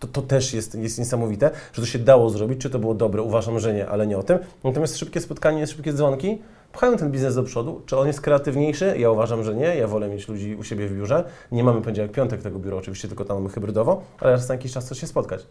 to, 0.00 0.06
to 0.06 0.22
też 0.22 0.54
jest, 0.54 0.74
jest 0.74 0.98
niesamowite, 0.98 1.50
że 1.72 1.82
to 1.82 1.86
się 1.86 1.98
dało 1.98 2.30
zrobić. 2.30 2.60
Czy 2.60 2.70
to 2.70 2.78
było 2.78 2.94
dobre? 2.94 3.22
Uważam, 3.22 3.58
że 3.58 3.74
nie, 3.74 3.88
ale 3.88 4.06
nie 4.06 4.18
o 4.18 4.22
tym. 4.22 4.38
Natomiast 4.64 4.98
szybkie 4.98 5.20
spotkanie, 5.20 5.66
szybkie 5.66 5.92
dzwonki 5.92 6.38
pchają 6.72 6.96
ten 6.96 7.10
biznes 7.10 7.34
do 7.34 7.42
przodu. 7.42 7.82
Czy 7.86 7.96
on 7.98 8.06
jest 8.06 8.20
kreatywniejszy? 8.20 8.94
Ja 8.98 9.10
uważam, 9.10 9.44
że 9.44 9.54
nie. 9.54 9.76
Ja 9.76 9.86
wolę 9.86 10.08
mieć 10.08 10.28
ludzi 10.28 10.56
u 10.56 10.64
siebie 10.64 10.88
w 10.88 10.96
biurze. 10.96 11.24
Nie 11.52 11.64
mamy 11.64 11.82
poniedziałek, 11.82 12.12
piątek 12.12 12.42
tego 12.42 12.58
biura, 12.58 12.76
oczywiście 12.76 13.08
tylko 13.08 13.24
tam 13.24 13.36
mamy 13.36 13.48
hybrydowo, 13.48 14.02
ale 14.20 14.32
raz 14.32 14.48
na 14.48 14.54
jakiś 14.54 14.72
czas 14.72 14.84
coś 14.84 15.00
się 15.00 15.06
spotkać. 15.06 15.46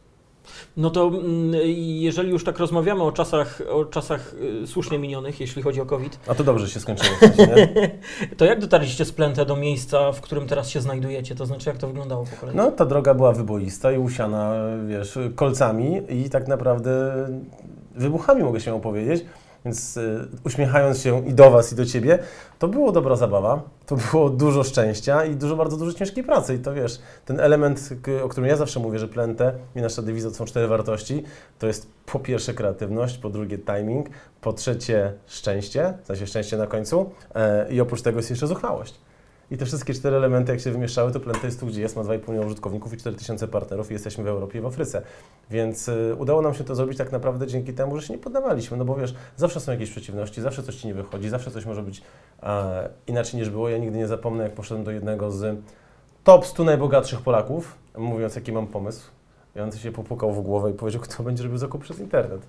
No 0.77 0.89
to 0.89 1.07
mm, 1.07 1.53
jeżeli 1.77 2.29
już 2.29 2.43
tak 2.43 2.59
rozmawiamy 2.59 3.03
o 3.03 3.11
czasach, 3.11 3.61
o 3.71 3.85
czasach 3.85 4.35
y, 4.63 4.67
słusznie 4.67 4.99
minionych, 4.99 5.39
jeśli 5.39 5.61
chodzi 5.61 5.81
o 5.81 5.85
COVID, 5.85 6.19
A 6.27 6.35
to 6.35 6.43
dobrze 6.43 6.69
się 6.69 6.79
skończyło. 6.79 7.15
W 7.15 7.19
sensie, 7.19 7.47
nie? 7.55 7.91
to 8.37 8.45
jak 8.45 8.59
dotarliście 8.59 9.05
z 9.05 9.11
Plentę 9.11 9.45
do 9.45 9.55
miejsca, 9.55 10.11
w 10.11 10.21
którym 10.21 10.47
teraz 10.47 10.69
się 10.69 10.81
znajdujecie? 10.81 11.35
To 11.35 11.45
znaczy, 11.45 11.69
jak 11.69 11.77
to 11.77 11.87
wyglądało 11.87 12.25
po 12.25 12.35
kolei? 12.35 12.55
No, 12.55 12.71
ta 12.71 12.85
droga 12.85 13.13
była 13.13 13.31
wyboista 13.31 13.91
i 13.91 13.97
usiana, 13.97 14.53
wiesz, 14.87 15.19
kolcami 15.35 16.01
i 16.09 16.29
tak 16.29 16.47
naprawdę 16.47 17.13
wybuchami, 17.95 18.43
mogę 18.43 18.59
się 18.59 18.75
opowiedzieć. 18.75 19.25
Więc 19.65 19.98
y, 19.98 20.27
uśmiechając 20.43 21.01
się 21.01 21.27
i 21.27 21.34
do 21.34 21.51
Was, 21.51 21.74
i 21.74 21.75
do 21.75 21.86
Ciebie, 21.86 22.19
to 22.60 22.67
było 22.67 22.91
dobra 22.91 23.15
zabawa, 23.15 23.62
to 23.86 23.95
było 24.12 24.29
dużo 24.29 24.63
szczęścia 24.63 25.25
i 25.25 25.36
dużo, 25.36 25.55
bardzo 25.55 25.77
dużo 25.77 25.93
ciężkiej 25.93 26.24
pracy. 26.24 26.55
I 26.55 26.60
to 26.60 26.74
wiesz, 26.74 27.00
ten 27.25 27.39
element, 27.39 27.89
o 28.24 28.29
którym 28.29 28.50
ja 28.50 28.55
zawsze 28.55 28.79
mówię, 28.79 29.00
że 29.00 29.07
Plentę 29.07 29.53
i 29.75 29.81
nasza 29.81 30.01
dewiza 30.01 30.29
to 30.29 30.36
są 30.36 30.45
cztery 30.45 30.67
wartości, 30.67 31.24
to 31.60 31.67
jest 31.67 31.88
po 32.05 32.19
pierwsze 32.19 32.53
kreatywność, 32.53 33.17
po 33.17 33.29
drugie 33.29 33.57
timing, 33.57 34.10
po 34.41 34.53
trzecie 34.53 35.13
szczęście, 35.27 35.93
w 36.03 36.07
sensie 36.07 36.27
szczęście 36.27 36.57
na 36.57 36.67
końcu 36.67 37.10
e, 37.36 37.74
i 37.74 37.81
oprócz 37.81 38.01
tego 38.01 38.19
jest 38.19 38.29
jeszcze 38.29 38.48
zuchwałość. 38.48 39.00
I 39.51 39.57
te 39.57 39.65
wszystkie 39.65 39.93
cztery 39.93 40.15
elementy, 40.15 40.51
jak 40.51 40.61
się 40.61 40.71
wymieszały, 40.71 41.11
to 41.11 41.19
Plenta 41.19 41.47
jest 41.47 41.59
tu, 41.59 41.65
gdzie 41.65 41.81
jest, 41.81 41.95
ma 41.95 42.01
2,5 42.01 42.29
miliona 42.29 42.47
użytkowników 42.47 42.93
i 42.93 42.97
4000 42.97 43.47
partnerów 43.47 43.91
i 43.91 43.93
jesteśmy 43.93 44.23
w 44.23 44.27
Europie 44.27 44.59
i 44.59 44.61
w 44.61 44.65
Afryce. 44.65 45.01
Więc 45.51 45.87
y, 45.87 46.15
udało 46.17 46.41
nam 46.41 46.53
się 46.53 46.63
to 46.63 46.75
zrobić 46.75 46.97
tak 46.97 47.11
naprawdę 47.11 47.47
dzięki 47.47 47.73
temu, 47.73 47.99
że 47.99 48.07
się 48.07 48.13
nie 48.13 48.19
poddawaliśmy, 48.19 48.77
no 48.77 48.85
bo 48.85 48.95
wiesz, 48.95 49.15
zawsze 49.37 49.59
są 49.59 49.71
jakieś 49.71 49.89
przeciwności, 49.89 50.41
zawsze 50.41 50.63
coś 50.63 50.75
Ci 50.75 50.87
nie 50.87 50.93
wychodzi, 50.93 51.29
zawsze 51.29 51.51
coś 51.51 51.65
może 51.65 51.83
być 51.83 52.01
e, 52.43 52.89
inaczej 53.07 53.39
niż 53.39 53.49
było. 53.49 53.69
Ja 53.69 53.77
nigdy 53.77 53.97
nie 53.97 54.07
zapomnę, 54.07 54.43
jak 54.43 54.53
poszedłem 54.53 54.85
do 54.85 54.91
jednego 54.91 55.31
z 55.31 55.57
top 56.23 56.45
100 56.45 56.63
najbogatszych 56.63 57.21
Polaków, 57.21 57.75
mówiąc, 57.97 58.35
jaki 58.35 58.51
mam 58.51 58.67
pomysł. 58.67 59.09
I 59.55 59.59
on 59.59 59.71
się 59.71 59.91
popukał 59.91 60.31
w 60.33 60.41
głowę 60.41 60.71
i 60.71 60.73
powiedział, 60.73 61.01
kto 61.01 61.23
będzie 61.23 61.43
robił 61.43 61.57
zakup 61.57 61.83
przez 61.83 61.99
internet. 61.99 62.41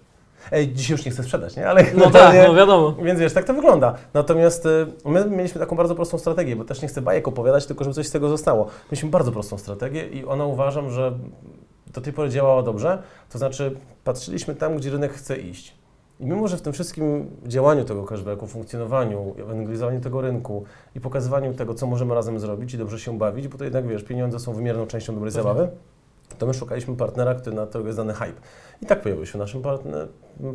Ej, 0.52 0.72
dzisiaj 0.72 0.94
już 0.96 1.04
nie 1.06 1.10
chcę 1.12 1.22
sprzedać, 1.22 1.56
nie? 1.56 1.68
Ale 1.68 1.84
No 1.96 2.10
tak, 2.10 2.36
no 2.48 2.54
wiadomo. 2.54 2.92
więc 3.02 3.20
wiesz, 3.20 3.32
tak 3.32 3.44
to 3.44 3.54
wygląda. 3.54 3.94
Natomiast 4.14 4.66
y, 4.66 4.86
my 5.04 5.30
mieliśmy 5.30 5.60
taką 5.60 5.76
bardzo 5.76 5.94
prostą 5.94 6.18
strategię, 6.18 6.56
bo 6.56 6.64
też 6.64 6.82
nie 6.82 6.88
chcę 6.88 7.02
bajek 7.02 7.28
opowiadać, 7.28 7.66
tylko 7.66 7.84
żeby 7.84 7.94
coś 7.94 8.06
z 8.06 8.10
tego 8.10 8.28
zostało. 8.28 8.66
Mieliśmy 8.92 9.10
bardzo 9.10 9.32
prostą 9.32 9.58
strategię 9.58 10.06
i 10.08 10.24
ona 10.24 10.46
uważam, 10.46 10.90
że 10.90 11.12
do 11.94 12.00
tej 12.00 12.12
pory 12.12 12.30
działała 12.30 12.62
dobrze. 12.62 13.02
To 13.32 13.38
znaczy 13.38 13.76
patrzyliśmy 14.04 14.54
tam, 14.54 14.76
gdzie 14.76 14.90
rynek 14.90 15.12
chce 15.12 15.36
iść. 15.36 15.74
I 16.20 16.26
mimo, 16.26 16.48
że 16.48 16.56
w 16.56 16.62
tym 16.62 16.72
wszystkim 16.72 17.30
działaniu 17.46 17.84
tego 17.84 18.04
cashbacku, 18.04 18.46
funkcjonowaniu, 18.46 19.34
ewangelizowaniu 19.38 20.00
tego 20.00 20.20
rynku 20.20 20.64
i 20.94 21.00
pokazywaniu 21.00 21.54
tego, 21.54 21.74
co 21.74 21.86
możemy 21.86 22.14
razem 22.14 22.40
zrobić 22.40 22.74
i 22.74 22.78
dobrze 22.78 22.98
się 22.98 23.18
bawić, 23.18 23.48
bo 23.48 23.58
to 23.58 23.64
jednak, 23.64 23.86
wiesz, 23.86 24.04
pieniądze 24.04 24.38
są 24.38 24.52
wymierną 24.52 24.86
częścią 24.86 25.14
dobrej 25.14 25.32
Pewnie. 25.32 25.42
zabawy, 25.42 25.68
to 26.38 26.46
my 26.46 26.54
szukaliśmy 26.54 26.96
partnera, 26.96 27.34
który 27.34 27.56
na 27.56 27.66
to 27.66 27.80
jest 27.80 27.98
dany 27.98 28.14
hype. 28.14 28.40
I 28.82 28.86
tak 28.86 29.02
pojawił 29.02 29.26
się 29.26 29.32
w 29.32 29.38
naszym 29.38 29.62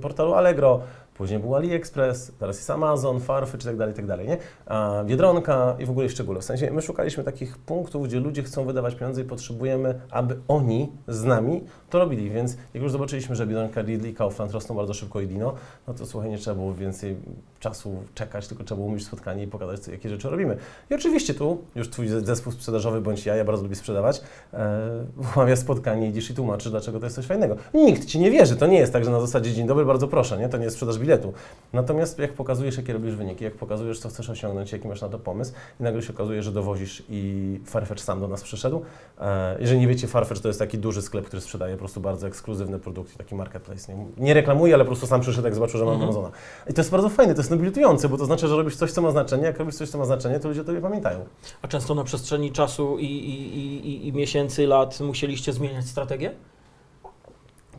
portalu 0.02 0.34
Allegro. 0.34 0.82
Później 1.22 1.40
był 1.40 1.56
AliExpress, 1.56 2.32
teraz 2.40 2.58
jest 2.58 2.70
Amazon, 2.70 3.20
Farfetch 3.20 3.64
i 3.64 3.68
tak 3.68 3.78
dalej, 3.78 3.94
i 3.94 3.98
tak 4.08 4.28
nie? 4.28 4.38
A 4.66 5.04
Biedronka 5.06 5.76
i 5.80 5.86
w 5.86 5.90
ogóle 5.90 6.10
szczególe. 6.10 6.40
W 6.40 6.44
sensie 6.44 6.72
my 6.72 6.82
szukaliśmy 6.82 7.24
takich 7.24 7.58
punktów, 7.58 8.08
gdzie 8.08 8.20
ludzie 8.20 8.44
chcą 8.44 8.66
wydawać 8.66 8.96
pieniądze 8.96 9.22
i 9.22 9.24
potrzebujemy, 9.24 10.00
aby 10.12 10.38
oni 10.48 10.92
z 11.08 11.24
nami 11.24 11.64
to 11.90 12.00
robili. 12.00 12.30
Więc 12.30 12.58
jak 12.74 12.84
już 12.84 12.92
zobaczyliśmy, 12.92 13.36
że 13.36 13.48
Biedronka, 13.48 13.82
Lidl 13.82 14.08
i 14.08 14.14
Kaufland 14.14 14.52
rosną 14.52 14.76
bardzo 14.76 14.94
szybko 14.94 15.22
i 15.22 15.28
Dino, 15.28 15.54
no 15.88 15.94
to 15.94 16.06
słuchaj, 16.06 16.30
nie 16.30 16.38
trzeba 16.38 16.56
było 16.56 16.74
więcej 16.74 17.16
czasu 17.60 18.04
czekać, 18.16 18.48
tylko 18.48 18.64
trzeba 18.64 18.76
było 18.76 18.88
umieścić 18.88 19.08
spotkanie 19.08 19.44
i 19.44 19.48
pokazać, 19.48 19.80
co, 19.80 19.92
jakie 19.92 20.10
rzeczy 20.10 20.30
robimy. 20.30 20.58
I 20.90 20.96
oczywiście 20.96 21.34
tu 21.34 21.58
już 21.76 21.90
Twój 21.90 22.08
zespół 22.08 22.54
sprzedażowy 22.54 23.02
bądź 23.02 23.26
ja, 23.26 23.36
ja 23.36 23.46
bardzo 23.46 23.64
lubię 23.64 23.76
sprzedawać, 23.76 24.22
e, 24.54 25.06
umawia 25.36 25.56
spotkanie, 25.56 26.10
idziesz 26.10 26.30
i 26.30 26.36
tłumaczysz, 26.36 26.72
dlaczego 26.72 27.00
to 27.00 27.06
jest 27.06 27.16
coś 27.16 27.26
fajnego. 27.26 27.56
Nikt 27.74 28.06
Ci 28.12 28.20
nie 28.20 28.32
wierzy, 28.32 28.56
to 28.56 28.68
nie 28.68 28.78
jest 28.78 28.94
tak, 28.94 29.06
że 29.06 29.12
na 29.12 29.22
zasadzie 29.22 29.54
dzień 29.54 29.68
dobry, 29.68 29.86
bardzo 29.86 30.08
proszę, 30.08 30.38
nie? 30.38 30.50
to 30.50 30.58
nie 30.58 30.64
jest 30.64 30.76
sprzedaż 30.76 31.00
biletu. 31.00 31.34
Natomiast 31.74 32.20
jak 32.20 32.34
pokazujesz, 32.34 32.78
jakie 32.78 32.94
robisz 32.94 33.16
wyniki, 33.16 33.44
jak 33.44 33.54
pokazujesz, 33.54 34.00
co 34.00 34.10
chcesz 34.10 34.30
osiągnąć, 34.30 34.72
jaki 34.72 34.88
masz 34.88 35.02
na 35.02 35.10
to 35.10 35.20
pomysł 35.20 35.54
i 35.80 35.84
nagle 35.84 36.02
się 36.02 36.14
okazuje, 36.14 36.44
że 36.44 36.52
dowozisz 36.52 37.04
i 37.10 37.60
Farfetch 37.66 38.04
sam 38.04 38.20
do 38.20 38.28
nas 38.28 38.44
przyszedł. 38.44 38.82
E, 39.22 39.58
jeżeli 39.60 39.80
nie 39.80 39.88
wiecie, 39.88 40.08
Farfetch 40.08 40.42
to 40.42 40.48
jest 40.48 40.60
taki 40.60 40.78
duży 40.78 41.02
sklep, 41.02 41.26
który 41.26 41.42
sprzedaje 41.42 41.74
po 41.74 41.80
prostu 41.80 42.02
bardzo 42.02 42.28
ekskluzywne 42.28 42.80
produkty, 42.80 43.18
taki 43.18 43.36
marketplace. 43.36 43.96
Nie, 43.96 44.06
nie 44.18 44.34
reklamuje, 44.34 44.74
ale 44.74 44.84
po 44.84 44.88
prostu 44.88 45.08
sam 45.08 45.22
przyszedł, 45.22 45.48
jak 45.48 45.56
zobaczył, 45.56 45.80
że 45.80 45.86
mam 45.86 45.94
Mhm. 45.94 46.10
Amazona. 46.10 46.32
I 46.70 46.74
to 46.74 46.82
jest 46.82 46.92
bardzo 46.92 47.10
fajne, 47.10 47.34
to 47.34 47.40
jest 47.40 47.52
nobilitujące, 47.52 48.10
bo 48.10 48.18
to 48.18 48.26
znaczy, 48.26 48.48
że 48.48 48.56
robisz 48.56 48.76
coś, 48.76 48.92
co 48.92 49.02
ma 49.02 49.12
znaczenie. 49.12 49.44
Jak 49.44 49.60
robisz 49.60 49.76
coś, 49.76 49.90
co 49.90 49.98
ma 49.98 50.06
znaczenie, 50.06 50.40
to 50.40 50.48
ludzie 50.48 50.62
o 50.62 50.64
tobie 50.64 50.82
pamiętają. 50.82 51.20
A 51.62 51.68
często 51.68 51.96
na 51.96 52.04
przestrzeni 52.04 52.52
czasu 52.52 52.98
i, 53.00 53.06
i, 53.06 53.58
i, 53.58 53.88
i, 53.90 54.08
i 54.08 54.14
miesięcy, 54.14 54.68
lat 54.68 55.00
musieliście 55.00 55.54
zmieniać 55.54 55.86
strategię? 55.86 56.32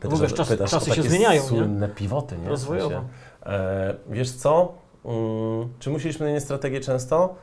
Bo 0.09 0.17
wiesz, 0.17 0.33
czas- 0.33 0.49
pytasz 0.49 0.71
czasy 0.71 0.91
się 0.91 1.03
zmieniają, 1.03 1.41
nie? 1.41 1.47
słynne 1.47 1.89
pivoty, 1.89 2.37
nie? 2.37 2.45
W 2.45 2.47
Rozwojowo. 2.47 3.01
e, 3.45 3.95
wiesz 4.09 4.31
co? 4.31 4.73
Mm, 5.05 5.69
czy 5.79 5.89
musieliśmy 5.89 6.25
zmieniać 6.25 6.43
strategię 6.43 6.79
często? 6.79 7.35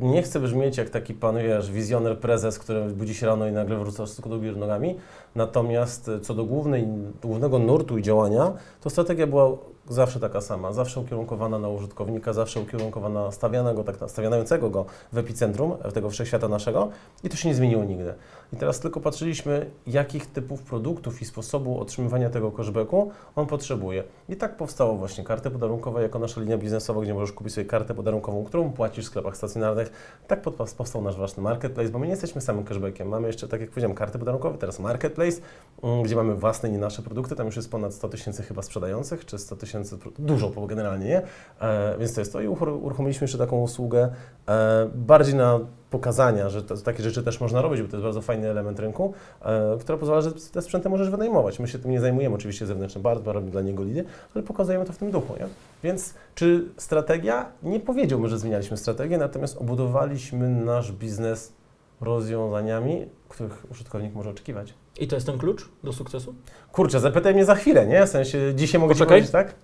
Nie 0.00 0.22
chcę 0.22 0.40
brzmieć 0.40 0.76
jak 0.76 0.90
taki 0.90 1.14
pan, 1.14 1.36
wiesz, 1.36 1.70
wizjoner, 1.70 2.18
prezes, 2.18 2.58
który 2.58 2.84
budzi 2.84 3.14
się 3.14 3.26
rano 3.26 3.46
i 3.48 3.52
nagle 3.52 3.76
wróca 3.78 4.06
z 4.06 4.20
do 4.20 4.38
góry 4.38 4.56
nogami. 4.56 4.98
Natomiast 5.34 6.08
e, 6.08 6.20
co 6.20 6.34
do 6.34 6.44
głównej, 6.44 6.88
głównego 7.22 7.58
nurtu 7.58 7.98
i 7.98 8.02
działania, 8.02 8.52
to 8.80 8.90
strategia 8.90 9.26
była 9.26 9.50
zawsze 9.88 10.20
taka 10.20 10.40
sama. 10.40 10.72
Zawsze 10.72 11.00
ukierunkowana 11.00 11.58
na 11.58 11.68
użytkownika, 11.68 12.32
zawsze 12.32 12.60
ukierunkowana 12.60 13.30
stawianego, 13.32 13.84
tak, 13.84 13.96
stawiającego 14.06 14.70
go 14.70 14.84
w 15.12 15.18
epicentrum 15.18 15.76
tego 15.94 16.10
wszechświata 16.10 16.48
naszego 16.48 16.88
i 17.24 17.28
to 17.28 17.36
się 17.36 17.48
nie 17.48 17.54
zmieniło 17.54 17.84
nigdy. 17.84 18.14
I 18.52 18.56
teraz 18.56 18.80
tylko 18.80 19.00
patrzyliśmy, 19.00 19.70
jakich 19.86 20.26
typów 20.26 20.62
produktów 20.62 21.22
i 21.22 21.24
sposobu 21.24 21.80
otrzymywania 21.80 22.30
tego 22.30 22.52
cashbacku 22.52 23.10
on 23.36 23.46
potrzebuje. 23.46 24.04
I 24.28 24.36
tak 24.36 24.56
powstało 24.56 24.96
właśnie 24.96 25.24
karty 25.24 25.50
podarunkowe 25.50 26.02
jako 26.02 26.18
nasza 26.18 26.40
linia 26.40 26.58
biznesowa, 26.58 27.00
gdzie 27.00 27.14
możesz 27.14 27.32
kupić 27.32 27.54
sobie 27.54 27.64
kartę 27.64 27.94
podarunkową, 27.94 28.44
którą 28.44 28.72
płacisz 28.72 29.04
w 29.04 29.08
sklepach 29.08 29.36
stacjonarnych. 29.36 29.92
Tak 30.26 30.42
powstał 30.76 31.02
nasz 31.02 31.16
własny 31.16 31.42
marketplace, 31.42 31.90
bo 31.90 31.98
my 31.98 32.06
nie 32.06 32.10
jesteśmy 32.10 32.40
samym 32.40 32.64
cashbackiem. 32.64 33.08
Mamy 33.08 33.26
jeszcze, 33.26 33.48
tak 33.48 33.60
jak 33.60 33.70
powiedziałem, 33.70 33.96
karty 33.96 34.18
podarunkowe, 34.18 34.58
teraz 34.58 34.78
marketplace, 34.80 35.40
mm, 35.82 36.02
gdzie 36.02 36.16
mamy 36.16 36.34
własne 36.34 36.68
i 36.68 36.72
nasze 36.72 37.02
produkty. 37.02 37.36
Tam 37.36 37.46
już 37.46 37.56
jest 37.56 37.70
ponad 37.70 37.94
100 37.94 38.08
tysięcy 38.08 38.42
chyba 38.42 38.62
sprzedających, 38.62 39.26
czy 39.26 39.38
100 39.38 39.56
tysięcy, 39.56 39.98
dużo 40.18 40.50
generalnie, 40.66 41.06
nie? 41.06 41.22
E, 41.60 41.98
więc 41.98 42.14
to 42.14 42.20
jest 42.20 42.32
to. 42.32 42.40
I 42.40 42.48
uruch- 42.48 42.82
uruchomiliśmy 42.82 43.24
jeszcze 43.24 43.38
taką 43.38 43.60
usługę 43.60 44.08
e, 44.48 44.90
bardziej 44.94 45.34
na 45.34 45.60
pokazania, 45.92 46.48
że 46.48 46.62
to, 46.62 46.76
takie 46.76 47.02
rzeczy 47.02 47.22
też 47.22 47.40
można 47.40 47.62
robić, 47.62 47.82
bo 47.82 47.88
to 47.88 47.96
jest 47.96 48.04
bardzo 48.04 48.22
fajny 48.22 48.50
element 48.50 48.78
rynku, 48.78 49.14
e, 49.42 49.76
która 49.80 49.98
pozwala, 49.98 50.20
że 50.20 50.32
te 50.32 50.62
sprzęty 50.62 50.88
możesz 50.88 51.10
wynajmować. 51.10 51.58
My 51.58 51.68
się 51.68 51.78
tym 51.78 51.90
nie 51.90 52.00
zajmujemy 52.00 52.34
oczywiście 52.34 52.66
zewnętrznie, 52.66 53.02
bardzo 53.02 53.32
robimy 53.32 53.52
dla 53.52 53.60
niego 53.60 53.84
lidy, 53.84 54.04
ale 54.34 54.44
pokazujemy 54.44 54.84
to 54.84 54.92
w 54.92 54.98
tym 54.98 55.10
duchu. 55.10 55.34
Nie? 55.40 55.46
Więc 55.84 56.14
czy 56.34 56.64
strategia? 56.76 57.46
Nie 57.62 57.80
powiedziałbym, 57.80 58.28
że 58.28 58.38
zmienialiśmy 58.38 58.76
strategię, 58.76 59.18
natomiast 59.18 59.56
obudowaliśmy 59.56 60.48
nasz 60.48 60.92
biznes 60.92 61.52
rozwiązaniami, 62.00 63.06
których 63.28 63.70
użytkownik 63.70 64.14
może 64.14 64.30
oczekiwać. 64.30 64.74
I 65.00 65.08
to 65.08 65.16
jest 65.16 65.26
ten 65.26 65.38
klucz 65.38 65.68
do 65.84 65.92
sukcesu? 65.92 66.34
Kurczę, 66.72 67.00
zapytaj 67.00 67.34
mnie 67.34 67.44
za 67.44 67.54
chwilę, 67.54 67.86
nie? 67.86 68.06
W 68.06 68.08
sensie 68.08 68.38
dzisiaj 68.54 68.80
mogę 68.80 68.94
Ci 68.94 68.98
Poczekaj. 68.98 69.08
powiedzieć, 69.08 69.32
tak? 69.32 69.54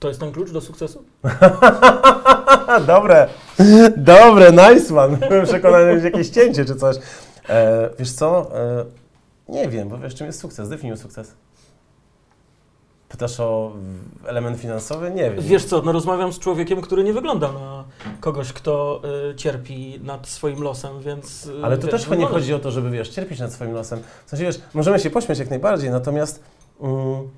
To 0.00 0.08
jest 0.08 0.20
ten 0.20 0.32
klucz 0.32 0.50
do 0.50 0.60
sukcesu? 0.60 1.04
dobre, 2.86 3.28
dobre, 3.96 4.52
nice 4.52 5.00
one. 5.00 5.16
Byłem 5.28 5.46
przekonany, 5.46 6.00
że 6.00 6.04
jakieś 6.10 6.28
cięcie 6.28 6.64
czy 6.64 6.76
coś. 6.76 6.96
E, 7.48 7.90
wiesz 7.98 8.12
co? 8.12 8.50
E, 8.60 8.84
nie 9.48 9.68
wiem, 9.68 9.88
bo 9.88 9.98
wiesz, 9.98 10.14
czym 10.14 10.26
jest 10.26 10.40
sukces? 10.40 10.66
Zdefiniuj 10.66 10.96
sukces. 10.96 11.34
Pytasz 13.08 13.40
o 13.40 13.72
element 14.26 14.60
finansowy? 14.60 15.10
Nie 15.10 15.30
wiem. 15.30 15.40
Wiesz 15.44 15.64
co, 15.64 15.82
no 15.82 15.92
rozmawiam 15.92 16.32
z 16.32 16.38
człowiekiem, 16.38 16.80
który 16.80 17.04
nie 17.04 17.12
wygląda 17.12 17.52
na 17.52 17.84
kogoś, 18.20 18.52
kto 18.52 19.02
y, 19.30 19.34
cierpi 19.34 20.00
nad 20.02 20.28
swoim 20.28 20.62
losem, 20.62 21.00
więc... 21.00 21.46
y, 21.46 21.64
Ale 21.64 21.76
to 21.76 21.82
wiesz, 21.82 21.90
też 21.90 22.04
chyba 22.04 22.16
nie 22.16 22.26
chodzi 22.26 22.54
o 22.54 22.58
to, 22.58 22.70
żeby 22.70 22.90
wiesz, 22.90 23.08
cierpieć 23.08 23.38
nad 23.38 23.52
swoim 23.52 23.72
losem. 23.72 24.00
W 24.26 24.30
sensie 24.30 24.44
wiesz, 24.44 24.60
możemy 24.74 24.98
się 24.98 25.10
pośmiać 25.10 25.38
jak 25.38 25.50
najbardziej, 25.50 25.90
natomiast 25.90 26.42
mm, 26.80 27.28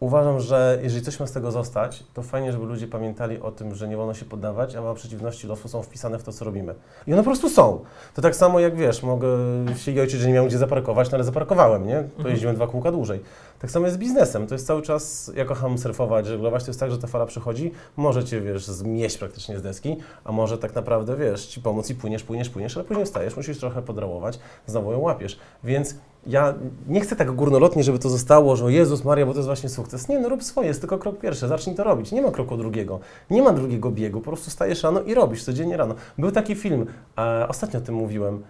uważam, 0.00 0.40
że 0.40 0.78
jeżeli 0.82 1.04
coś 1.04 1.20
ma 1.20 1.26
z 1.26 1.32
tego 1.32 1.50
zostać, 1.50 2.04
to 2.14 2.22
fajnie, 2.22 2.52
żeby 2.52 2.64
ludzie 2.64 2.86
pamiętali 2.86 3.40
o 3.40 3.50
tym, 3.50 3.74
że 3.74 3.88
nie 3.88 3.96
wolno 3.96 4.14
się 4.14 4.24
poddawać, 4.24 4.76
a 4.76 4.94
przeciwności 4.94 5.46
losu 5.46 5.68
są 5.68 5.82
wpisane 5.82 6.18
w 6.18 6.22
to, 6.22 6.32
co 6.32 6.44
robimy. 6.44 6.74
I 7.06 7.12
one 7.12 7.22
po 7.22 7.30
prostu 7.30 7.50
są. 7.50 7.84
To 8.14 8.22
tak 8.22 8.36
samo 8.36 8.60
jak 8.60 8.76
wiesz, 8.76 9.02
mogę 9.02 9.28
się 9.76 10.00
ojczyć, 10.00 10.20
że 10.20 10.26
nie 10.26 10.32
miałem 10.32 10.48
gdzie 10.48 10.58
zaparkować, 10.58 11.10
no 11.10 11.14
ale 11.14 11.24
zaparkowałem, 11.24 11.86
nie? 11.86 12.04
Pojeździłem 12.22 12.56
dwa 12.56 12.66
kółka 12.66 12.92
dłużej. 12.92 13.20
Tak 13.58 13.70
samo 13.70 13.86
jest 13.86 13.96
z 13.96 14.00
biznesem. 14.00 14.46
To 14.46 14.54
jest 14.54 14.66
cały 14.66 14.82
czas, 14.82 15.32
ja 15.36 15.44
kocham 15.44 15.78
surfować, 15.78 16.26
żeglować, 16.26 16.64
to 16.64 16.70
jest 16.70 16.80
tak, 16.80 16.90
że 16.90 16.98
ta 16.98 17.06
fala 17.06 17.26
przychodzi, 17.26 17.72
może 17.96 18.24
cię, 18.24 18.40
wiesz, 18.40 18.66
zmieść 18.66 19.18
praktycznie 19.18 19.58
z 19.58 19.62
deski, 19.62 19.96
a 20.24 20.32
może 20.32 20.58
tak 20.58 20.74
naprawdę, 20.74 21.16
wiesz, 21.16 21.46
ci 21.46 21.60
pomóc 21.60 21.90
i 21.90 21.94
płyniesz, 21.94 22.22
płyniesz, 22.22 22.50
płyniesz, 22.50 22.76
ale 22.76 22.84
później 22.84 23.06
wstajesz, 23.06 23.36
musisz 23.36 23.58
trochę 23.58 23.82
podrałować, 23.82 24.38
znowu 24.66 24.92
ją 24.92 24.98
łapiesz. 24.98 25.38
Więc 25.64 25.94
ja 26.26 26.54
nie 26.88 27.00
chcę 27.00 27.16
tak 27.16 27.32
górnolotnie, 27.32 27.84
żeby 27.84 27.98
to 27.98 28.08
zostało, 28.08 28.56
że 28.56 28.72
Jezus 28.72 29.04
Maria, 29.04 29.26
bo 29.26 29.32
to 29.32 29.38
jest 29.38 29.48
właśnie 29.48 29.68
sukces. 29.68 30.08
Nie, 30.08 30.18
no 30.18 30.28
rób 30.28 30.42
swoje, 30.42 30.68
jest 30.68 30.80
tylko 30.80 30.98
krok 30.98 31.18
pierwszy, 31.18 31.48
zacznij 31.48 31.76
to 31.76 31.84
robić. 31.84 32.12
Nie 32.12 32.22
ma 32.22 32.30
kroku 32.30 32.56
drugiego, 32.56 33.00
nie 33.30 33.42
ma 33.42 33.52
drugiego 33.52 33.90
biegu, 33.90 34.20
po 34.20 34.26
prostu 34.26 34.50
stajesz 34.50 34.82
rano 34.82 35.00
i 35.00 35.14
robisz 35.14 35.44
codziennie 35.44 35.76
rano. 35.76 35.94
Był 36.18 36.30
taki 36.30 36.54
film, 36.54 36.86
e, 37.18 37.48
ostatnio 37.48 37.78
o 37.78 37.82
tym 37.82 37.94
mówiłem, 37.94 38.42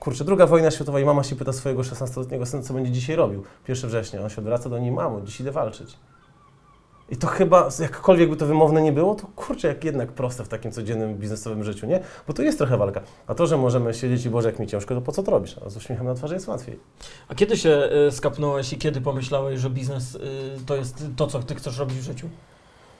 Kurczę, 0.00 0.24
druga 0.24 0.46
wojna 0.46 0.70
światowa 0.70 1.00
i 1.00 1.04
mama 1.04 1.22
się 1.22 1.36
pyta 1.36 1.52
swojego 1.52 1.82
16-letniego 1.82 2.46
syna, 2.46 2.62
co 2.62 2.74
będzie 2.74 2.90
dzisiaj 2.90 3.16
robił. 3.16 3.42
1 3.68 3.90
września, 3.90 4.22
on 4.22 4.28
się 4.28 4.38
odwraca 4.38 4.68
do 4.68 4.78
niej, 4.78 4.92
mamo, 4.92 5.20
dziś 5.20 5.40
idę 5.40 5.52
walczyć. 5.52 5.96
I 7.08 7.16
to 7.16 7.26
chyba, 7.26 7.68
jakkolwiek 7.80 8.30
by 8.30 8.36
to 8.36 8.46
wymowne 8.46 8.82
nie 8.82 8.92
było, 8.92 9.14
to 9.14 9.26
kurczę, 9.36 9.68
jak 9.68 9.84
jednak 9.84 10.12
proste 10.12 10.44
w 10.44 10.48
takim 10.48 10.72
codziennym 10.72 11.14
biznesowym 11.14 11.64
życiu, 11.64 11.86
nie? 11.86 12.00
Bo 12.26 12.32
to 12.32 12.42
jest 12.42 12.58
trochę 12.58 12.76
walka. 12.76 13.00
A 13.26 13.34
to, 13.34 13.46
że 13.46 13.56
możemy 13.56 13.94
siedzieć 13.94 14.24
i 14.26 14.30
Boże, 14.30 14.48
jak 14.48 14.58
mi 14.58 14.66
ciężko, 14.66 14.94
to 14.94 15.00
po 15.00 15.12
co 15.12 15.22
to 15.22 15.30
robisz? 15.30 15.56
A 15.66 15.70
z 15.70 15.76
uśmiechem 15.76 16.06
na 16.06 16.14
twarzy 16.14 16.34
jest 16.34 16.48
łatwiej. 16.48 16.78
A 17.28 17.34
kiedy 17.34 17.56
się 17.56 17.88
y, 18.08 18.12
skapnąłeś 18.12 18.72
i 18.72 18.78
kiedy 18.78 19.00
pomyślałeś, 19.00 19.60
że 19.60 19.70
biznes 19.70 20.14
y, 20.14 20.20
to 20.66 20.76
jest 20.76 21.04
to, 21.16 21.26
co 21.26 21.42
ty 21.42 21.54
chcesz 21.54 21.78
robić 21.78 21.98
w 21.98 22.02
życiu? 22.02 22.28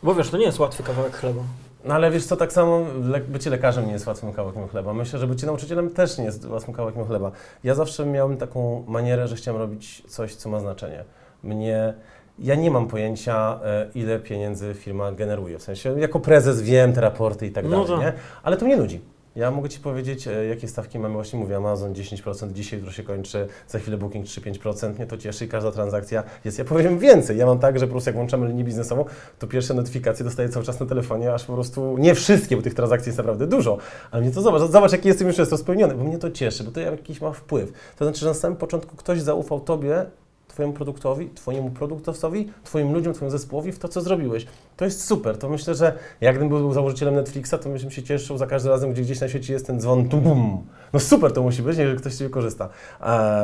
Bo 0.03 0.15
wiesz, 0.15 0.31
to 0.31 0.37
nie 0.37 0.45
jest 0.47 0.59
łatwy 0.59 0.83
kawałek 0.83 1.17
chleba. 1.17 1.43
No 1.85 1.95
ale 1.95 2.11
wiesz 2.11 2.25
co, 2.27 2.37
tak 2.37 2.53
samo 2.53 2.81
le- 3.03 3.21
bycie 3.21 3.51
lekarzem 3.51 3.87
nie 3.87 3.93
jest 3.93 4.07
łatwym 4.07 4.33
kawałkiem 4.33 4.69
chleba. 4.69 4.95
Myślę, 4.95 5.19
że 5.19 5.27
bycie 5.27 5.47
nauczycielem 5.47 5.91
też 5.91 6.19
nie 6.19 6.25
jest 6.25 6.47
łatwym 6.47 6.75
kawałkiem 6.75 7.05
chleba. 7.07 7.31
Ja 7.65 7.75
zawsze 7.75 8.07
miałem 8.07 8.37
taką 8.37 8.85
manierę, 8.89 9.29
że 9.29 9.37
chciałem 9.37 9.61
robić 9.61 10.03
coś, 10.09 10.35
co 10.35 10.49
ma 10.49 10.61
znaczenie. 10.61 11.05
Mnie... 11.43 11.95
Ja 12.39 12.55
nie 12.55 12.71
mam 12.71 12.89
pojęcia, 12.89 13.61
e, 13.65 13.87
ile 13.95 14.19
pieniędzy 14.19 14.75
firma 14.75 15.13
generuje. 15.13 15.59
W 15.59 15.63
sensie, 15.63 16.01
jako 16.01 16.21
prezes 16.21 16.63
wiem 16.63 16.93
te 16.93 17.01
raporty 17.01 17.47
i 17.47 17.51
tak 17.51 17.65
No 17.65 17.71
dalej, 17.71 17.87
tak. 17.87 18.01
nie? 18.01 18.13
Ale 18.43 18.57
to 18.57 18.65
mnie 18.67 18.77
nudzi. 18.77 19.01
Ja 19.37 19.51
mogę 19.51 19.69
Ci 19.69 19.81
powiedzieć, 19.81 20.29
e, 20.29 20.47
jakie 20.47 20.69
stawki 20.69 20.99
mamy. 20.99 21.15
Właśnie 21.15 21.39
mówię, 21.39 21.57
Amazon 21.57 21.93
10%, 21.95 22.53
dzisiaj 22.53 22.79
jutro 22.79 22.93
się 22.93 23.03
kończy, 23.03 23.47
za 23.69 23.79
chwilę 23.79 23.97
Booking 23.97 24.27
3-5%. 24.27 24.97
Mnie 24.97 25.07
to 25.07 25.17
cieszy 25.19 25.45
i 25.45 25.49
każda 25.49 25.73
transakcja 25.73 26.23
jest. 26.45 26.59
Ja 26.59 26.65
powiem 26.65 26.99
więcej. 26.99 27.39
Ja 27.39 27.47
mam 27.47 27.59
tak, 27.59 27.79
że 27.79 27.87
po 27.87 27.91
prostu 27.91 28.11
jak 28.11 28.15
włączamy 28.17 28.49
linię 28.49 28.65
biznesową, 28.65 29.05
to 29.39 29.47
pierwsze 29.47 29.75
notyfikacje 29.75 30.25
dostaję 30.25 30.49
cały 30.49 30.65
czas 30.65 30.81
na 30.81 30.87
telefonie, 30.87 31.35
aż 31.35 31.45
po 31.45 31.53
prostu, 31.55 31.99
nie 31.99 32.15
wszystkie, 32.15 32.57
bo 32.57 32.63
tych 32.63 32.75
transakcji 32.75 33.09
jest 33.09 33.19
naprawdę 33.19 33.47
dużo, 33.47 33.79
ale 34.11 34.23
mnie 34.23 34.31
to 34.31 34.43
zobacz, 34.43 34.63
zobacz 34.71 34.93
jaki 34.93 35.09
jestem 35.09 35.27
już 35.27 35.37
często 35.37 35.57
spełniony, 35.59 35.95
bo 35.95 36.05
mnie 36.05 36.19
to 36.19 36.31
cieszy, 36.31 36.65
bo 36.65 36.71
to 36.71 36.81
jakiś 36.81 37.21
ma 37.21 37.33
wpływ. 37.33 37.73
To 37.99 38.05
znaczy, 38.05 38.21
że 38.21 38.27
na 38.27 38.35
samym 38.35 38.57
początku 38.59 38.97
ktoś 38.97 39.21
zaufał 39.21 39.61
Tobie, 39.61 40.07
Twojemu 40.55 40.73
produktowi, 40.75 41.31
Twojemu 41.31 41.71
produktowcowi, 41.71 42.53
Twoim 42.65 42.93
ludziom, 42.93 43.15
Twojemu 43.15 43.31
zespołowi 43.39 43.73
w 43.73 43.79
to, 43.79 43.89
co 43.89 44.01
zrobiłeś. 44.01 44.47
To 44.77 44.85
jest 44.85 45.05
super. 45.05 45.39
To 45.39 45.49
myślę, 45.49 45.75
że 45.75 45.99
jakbym 46.21 46.49
był 46.49 46.73
założycielem 46.73 47.15
Netflixa, 47.15 47.51
to 47.63 47.69
bym 47.69 47.91
się 47.91 48.03
cieszył 48.03 48.39
za 48.39 48.47
każdym 48.47 48.73
razem, 48.73 48.93
gdzie 48.93 49.03
gdzieś 49.03 49.21
na 49.21 49.29
świecie 49.29 49.53
jest 49.53 49.67
ten 49.67 49.81
dzwon, 49.81 50.09
tu 50.09 50.19
bum. 50.19 50.67
No 50.93 51.01
super 51.01 51.33
to 51.33 51.43
musi 51.43 51.63
być, 51.63 51.79
jeżeli 51.79 51.99
ktoś 51.99 52.13
z 52.13 52.19
Ciebie 52.19 52.31
korzysta. 52.31 52.69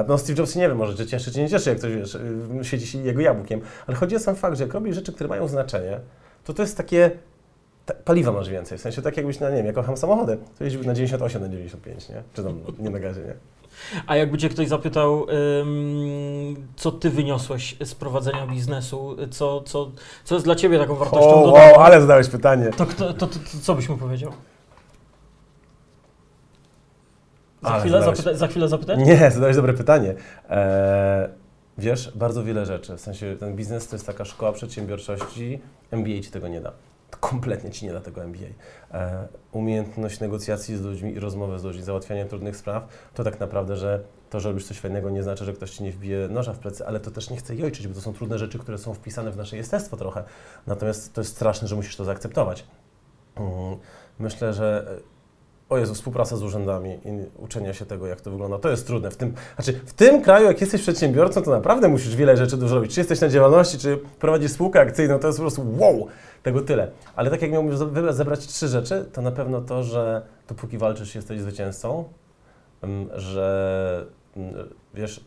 No 0.09 0.19
Steve 0.19 0.39
Jobs 0.39 0.57
nie 0.57 0.69
wiem, 0.69 0.77
może 0.77 0.95
czy 0.95 1.07
cieszy, 1.07 1.33
czy 1.33 1.41
nie 1.41 1.49
cieszy, 1.49 1.71
jak 1.71 1.79
ktoś, 1.79 1.93
wiesz, 1.93 2.15
y, 2.15 2.21
siedzi 2.63 2.87
się 2.87 2.99
jego 2.99 3.21
jabłkiem. 3.21 3.61
Ale 3.87 3.97
chodzi 3.97 4.17
o 4.17 4.19
sam 4.19 4.35
fakt, 4.37 4.57
że 4.57 4.65
jak 4.65 4.75
robisz 4.75 4.95
rzeczy, 4.95 5.13
które 5.13 5.29
mają 5.29 5.49
znaczenie, 5.49 6.01
to 6.45 6.55
to 6.55 6.63
jest 6.63 6.77
takie... 6.77 7.11
ta- 7.87 7.95
Paliwa 7.95 8.33
masz 8.33 8.49
więcej, 8.49 8.79
w 8.79 8.81
sensie 8.81 9.03
tak 9.03 9.17
jakbyś, 9.17 9.41
na, 9.41 9.51
nie 9.51 9.57
wiem, 9.57 9.67
ja 9.67 9.73
kocham 9.73 9.97
samochody, 9.97 10.39
to 10.59 10.65
jeździł 10.65 10.85
na 10.85 10.95
98, 10.95 11.43
na 11.43 11.49
95, 11.49 12.09
nie? 12.09 12.23
Czy 12.35 12.45
tam 12.45 12.61
nie 12.79 12.91
na 12.91 12.99
gazie, 13.01 13.21
nie? 13.21 13.35
A 14.07 14.17
jakby 14.17 14.39
cię 14.39 14.49
ktoś 14.49 14.69
zapytał, 14.69 15.27
co 16.77 16.93
ty 16.93 17.11
wyniosłeś 17.11 17.77
z 17.85 17.95
prowadzenia 17.95 18.47
biznesu, 18.47 19.17
co, 19.31 19.61
co, 19.61 19.91
co 20.25 20.35
jest 20.35 20.45
dla 20.47 20.55
ciebie 20.55 20.79
taką 20.79 20.95
wartością 20.95 21.29
O, 21.43 21.47
dodaną, 21.47 21.73
wow, 21.73 21.81
ale 21.81 22.01
zadałeś 22.01 22.29
pytanie. 22.29 22.71
to, 22.77 22.87
to, 22.87 23.15
to, 23.15 23.27
to 23.27 23.39
co 23.63 23.75
byś 23.75 23.89
mu 23.89 23.97
powiedział? 23.97 24.33
Za, 27.63 27.69
Ale 27.69 27.81
chwilę, 27.81 28.03
zapyta, 28.03 28.35
za 28.35 28.47
chwilę 28.49 28.69
zapytać? 28.69 28.99
Nie, 28.99 29.31
zadałeś 29.31 29.57
dobre 29.57 29.73
pytanie. 29.75 30.15
Eee, 30.51 31.29
wiesz, 31.79 32.13
bardzo 32.15 32.45
wiele 32.45 32.67
rzeczy. 32.67 32.97
W 32.97 33.01
sensie 33.01 33.37
ten 33.41 33.57
biznes 33.57 33.89
to 33.89 33.97
jest 33.97 34.07
taka 34.07 34.25
szkoła 34.25 34.53
przedsiębiorczości. 34.53 35.61
MBA 35.91 36.23
ci 36.23 36.31
tego 36.31 36.49
nie 36.49 36.61
da. 36.61 36.73
Kompletnie 37.17 37.71
ci 37.71 37.87
nie 37.87 37.93
da 37.93 38.01
tego 38.01 38.25
MBA. 38.25 38.41
Eee, 38.93 39.29
umiejętność 39.53 40.21
negocjacji 40.21 40.77
z 40.77 40.81
ludźmi 40.81 41.13
i 41.13 41.21
rozmowy 41.21 41.59
z 41.59 41.65
ludźmi, 41.65 41.83
załatwiania 41.83 42.25
trudnych 42.25 42.57
spraw, 42.57 42.89
to 43.15 43.25
tak 43.25 43.41
naprawdę, 43.41 43.77
że 43.77 44.05
to, 44.31 44.41
że 44.41 44.49
robisz 44.49 44.67
coś 44.67 44.79
fajnego, 44.79 45.11
nie 45.11 45.23
znaczy, 45.23 45.45
że 45.45 45.53
ktoś 45.53 45.71
ci 45.71 45.83
nie 45.85 45.93
wbije 45.93 46.29
noża 46.29 46.53
w 46.53 46.59
plecy, 46.59 46.87
ale 46.87 47.01
to 47.01 47.11
też 47.11 47.31
nie 47.31 47.37
chce 47.37 47.57
jojczyć, 47.57 47.89
bo 47.89 47.95
to 47.95 48.01
są 48.01 48.13
trudne 48.13 48.39
rzeczy, 48.39 48.59
które 48.59 48.79
są 48.79 48.95
wpisane 48.95 49.31
w 49.31 49.37
nasze 49.37 49.57
jestestwo 49.57 49.97
trochę. 49.97 50.25
Natomiast 50.67 51.15
to 51.15 51.21
jest 51.21 51.37
straszne, 51.37 51.69
że 51.69 51.77
musisz 51.77 51.97
to 51.97 52.05
zaakceptować. 52.05 52.67
Mm, 53.37 53.77
Myślę, 54.19 54.53
że 54.53 54.97
o 55.71 55.79
Jezu, 55.79 55.95
współpraca 55.95 56.37
z 56.37 56.43
urzędami 56.43 56.91
i 57.05 57.43
uczenia 57.43 57.75
się 57.75 57.87
tego, 57.87 58.07
jak 58.07 58.21
to 58.21 58.31
wygląda, 58.31 58.59
to 58.59 58.71
jest 58.71 58.87
trudne. 58.87 59.11
W 59.11 59.17
tym, 59.17 59.35
znaczy, 59.55 59.73
w 59.87 59.93
tym 59.93 60.23
kraju, 60.23 60.47
jak 60.47 60.61
jesteś 60.61 60.83
przedsiębiorcą, 60.83 61.43
to 61.43 61.51
naprawdę 61.51 61.89
musisz 61.89 62.17
wiele 62.17 62.37
rzeczy 62.37 62.57
dużo 62.57 62.75
robić. 62.75 62.95
Czy 62.95 63.01
jesteś 63.01 63.21
na 63.21 63.29
działalności, 63.29 63.79
czy 63.79 63.99
prowadzisz 64.19 64.53
spółkę 64.53 64.81
akcyjną, 64.81 65.19
to 65.19 65.27
jest 65.27 65.39
po 65.39 65.43
prostu 65.43 65.67
wow, 65.79 66.07
tego 66.43 66.61
tyle. 66.61 66.91
Ale 67.17 67.31
tak 67.31 67.43
jak 67.43 67.51
miałbym 67.51 67.77
ze- 67.77 68.13
zebrać 68.13 68.47
trzy 68.47 68.69
rzeczy, 68.69 69.09
to 69.13 69.23
na 69.23 69.31
pewno 69.33 69.61
to, 69.61 69.83
że 69.83 70.23
dopóki 70.49 70.79
walczysz, 70.79 71.15
jesteś 71.15 71.41
zwycięzcą, 71.41 72.05
ym, 72.85 73.09
że 73.15 74.07
ym, 74.37 74.43
wiesz, 74.95 75.25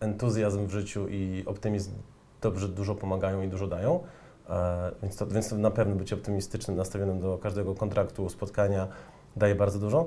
entuzjazm 0.00 0.66
w 0.66 0.70
życiu 0.70 1.06
i 1.08 1.42
optymizm 1.46 1.90
dobrze 2.40 2.68
dużo 2.68 2.94
pomagają 2.94 3.42
i 3.42 3.48
dużo 3.48 3.66
dają. 3.66 4.00
E, 4.50 4.90
Więc 5.02 5.16
to, 5.16 5.26
więc 5.26 5.48
to 5.48 5.56
na 5.58 5.70
pewno 5.70 5.94
być 5.94 6.12
optymistycznym, 6.12 6.76
nastawionym 6.76 7.20
do 7.20 7.38
każdego 7.38 7.74
kontraktu, 7.74 8.28
spotkania 8.28 8.88
daje 9.36 9.54
bardzo 9.54 9.78
dużo. 9.78 10.06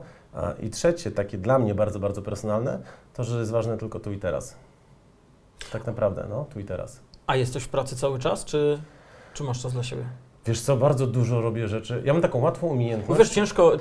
I 0.59 0.69
trzecie, 0.69 1.11
takie 1.11 1.37
dla 1.37 1.59
mnie 1.59 1.75
bardzo, 1.75 1.99
bardzo 1.99 2.21
personalne, 2.21 2.79
to, 3.13 3.23
że 3.23 3.39
jest 3.39 3.51
ważne 3.51 3.77
tylko 3.77 3.99
tu 3.99 4.11
i 4.11 4.17
teraz. 4.17 4.55
Tak 5.71 5.85
naprawdę, 5.85 6.25
no, 6.29 6.45
tu 6.53 6.59
i 6.59 6.63
teraz. 6.63 6.99
A 7.27 7.35
jesteś 7.35 7.63
w 7.63 7.69
pracy 7.69 7.95
cały 7.95 8.19
czas, 8.19 8.45
czy, 8.45 8.79
czy 9.33 9.43
masz 9.43 9.61
czas 9.61 9.73
dla 9.73 9.83
siebie? 9.83 10.03
Wiesz 10.45 10.61
co, 10.61 10.77
bardzo 10.77 11.07
dużo 11.07 11.41
robię 11.41 11.67
rzeczy. 11.67 12.01
Ja 12.05 12.13
mam 12.13 12.21
taką 12.21 12.39
łatwą 12.39 12.67
umiejętność. 12.67 13.19
wiesz, 13.19 13.29
ciężko, 13.29 13.71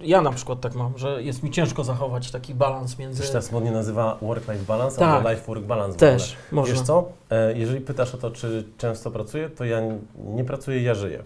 ja 0.00 0.20
na 0.20 0.30
przykład 0.32 0.60
tak 0.60 0.74
mam, 0.74 0.98
że 0.98 1.22
jest 1.22 1.42
mi 1.42 1.50
ciężko 1.50 1.84
zachować 1.84 2.30
taki 2.30 2.54
balans 2.54 2.98
między... 2.98 3.22
Wiesz, 3.22 3.30
teraz 3.30 3.52
modnie 3.52 3.70
nazywa 3.70 4.18
work-life 4.22 4.64
balance 4.66 4.98
Tak. 4.98 5.08
albo 5.08 5.28
life-work 5.30 5.62
balance. 5.62 5.98
Też, 5.98 6.36
można. 6.52 6.74
Wiesz 6.74 6.82
co, 6.82 7.08
e, 7.30 7.58
jeżeli 7.58 7.80
pytasz 7.80 8.14
o 8.14 8.18
to, 8.18 8.30
czy 8.30 8.64
często 8.78 9.10
pracuję, 9.10 9.50
to 9.50 9.64
ja 9.64 9.80
nie 10.24 10.44
pracuję, 10.44 10.82
ja 10.82 10.94
żyję. 10.94 11.24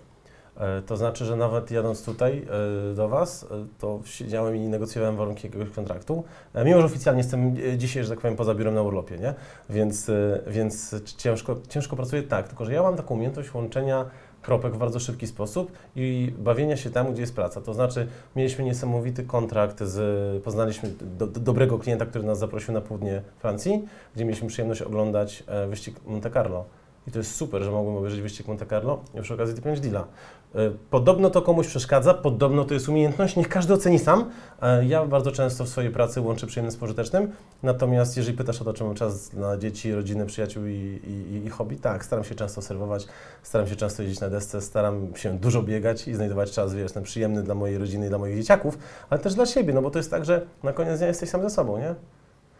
E, 0.56 0.82
To 0.82 0.96
znaczy, 0.96 1.24
że 1.24 1.36
nawet 1.36 1.70
jadąc 1.70 2.04
tutaj 2.04 2.46
e, 2.92 2.94
do 2.94 3.08
Was, 3.08 3.44
e, 3.44 3.46
to 3.78 4.00
siedziałem 4.04 4.56
i 4.56 4.60
negocjowałem 4.60 5.16
warunki 5.16 5.46
jakiegoś 5.46 5.70
kontraktu, 5.70 6.24
mimo 6.64 6.80
że 6.80 6.86
oficjalnie 6.86 7.20
jestem 7.20 7.56
dzisiaj, 7.78 8.02
że 8.04 8.10
tak 8.10 8.20
powiem, 8.20 8.36
poza 8.36 8.54
biurem 8.54 8.74
na 8.74 8.82
urlopie, 8.82 9.18
nie? 9.18 9.34
Więc, 9.70 10.10
więc 10.46 10.94
ciężko, 11.16 11.56
ciężko 11.68 11.96
pracuję 11.96 12.22
tak, 12.22 12.48
tylko 12.48 12.64
że 12.64 12.72
ja 12.72 12.82
mam 12.82 12.96
taką 12.96 13.14
umiejętność 13.14 13.54
łączenia 13.54 14.04
kropek 14.42 14.74
w 14.74 14.78
bardzo 14.78 15.00
szybki 15.00 15.26
sposób 15.26 15.72
i 15.96 16.34
bawienia 16.38 16.76
się 16.76 16.90
tam, 16.90 17.12
gdzie 17.12 17.20
jest 17.20 17.34
praca. 17.34 17.60
To 17.60 17.74
znaczy, 17.74 18.06
mieliśmy 18.36 18.64
niesamowity 18.64 19.24
kontrakt 19.24 19.82
z, 19.82 20.42
poznaliśmy 20.42 20.88
do, 21.18 21.26
do, 21.26 21.40
dobrego 21.40 21.78
klienta, 21.78 22.06
który 22.06 22.24
nas 22.24 22.38
zaprosił 22.38 22.74
na 22.74 22.80
południe 22.80 23.22
Francji, 23.38 23.84
gdzie 24.14 24.24
mieliśmy 24.24 24.48
przyjemność 24.48 24.82
oglądać 24.82 25.44
wyścig 25.68 25.96
Monte 26.06 26.30
Carlo. 26.30 26.64
I 27.06 27.10
to 27.10 27.18
jest 27.18 27.36
super, 27.36 27.62
że 27.62 27.70
mogłem 27.70 27.96
obejrzeć 27.96 28.20
wyścig 28.20 28.48
Monte 28.48 28.66
Carlo 28.66 29.00
i 29.14 29.20
przy 29.22 29.34
okazji 29.34 29.54
T5 29.54 29.80
Deala. 29.80 30.06
E, 30.54 30.58
Podobno 30.90 31.30
to 31.30 31.42
komuś 31.42 31.66
przeszkadza, 31.66 32.14
podobno 32.14 32.64
to 32.64 32.74
jest 32.74 32.88
umiejętność, 32.88 33.36
niech 33.36 33.48
każdy 33.48 33.74
oceni 33.74 33.98
sam. 33.98 34.30
E, 34.62 34.84
Ja 34.86 35.06
bardzo 35.06 35.32
często 35.32 35.64
w 35.64 35.68
swojej 35.68 35.90
pracy 35.90 36.20
łączę 36.20 36.46
przyjemne 36.46 36.70
z 36.70 36.76
pożytecznym, 36.76 37.32
natomiast 37.62 38.16
jeżeli 38.16 38.36
pytasz 38.36 38.62
o 38.62 38.64
to, 38.64 38.72
czy 38.72 38.84
mam 38.84 38.94
czas 38.94 39.32
na 39.32 39.56
dzieci, 39.58 39.92
rodzinę, 39.92 40.26
przyjaciół 40.26 40.66
i, 40.66 41.00
i, 41.32 41.46
i 41.46 41.50
hobby, 41.50 41.76
tak, 41.76 42.04
staram 42.04 42.24
się 42.24 42.34
często 42.34 42.62
serwować, 42.62 43.06
staram 43.42 43.68
się 43.68 43.76
często 43.76 44.02
jeździć 44.02 44.20
na 44.20 44.30
desce, 44.30 44.60
staram 44.60 45.16
się 45.16 45.38
dużo 45.38 45.62
biegać 45.62 46.08
i 46.08 46.14
znajdować 46.14 46.50
czas, 46.52 46.74
wiesz, 46.74 46.92
ten 46.92 47.02
przyjemny 47.02 47.42
dla 47.42 47.54
mojej 47.54 47.78
rodziny 47.78 48.06
i 48.06 48.08
dla 48.08 48.18
moich 48.18 48.36
dzieciaków, 48.36 48.78
ale 49.10 49.20
też 49.20 49.34
dla 49.34 49.46
siebie, 49.46 49.72
no 49.74 49.82
bo 49.82 49.90
to 49.90 49.98
jest 49.98 50.10
tak, 50.10 50.24
że 50.24 50.46
na 50.62 50.72
koniec 50.72 50.98
dnia 50.98 51.06
jesteś 51.08 51.28
sam 51.30 51.42
ze 51.42 51.50
sobą, 51.50 51.78
nie? 51.78 51.94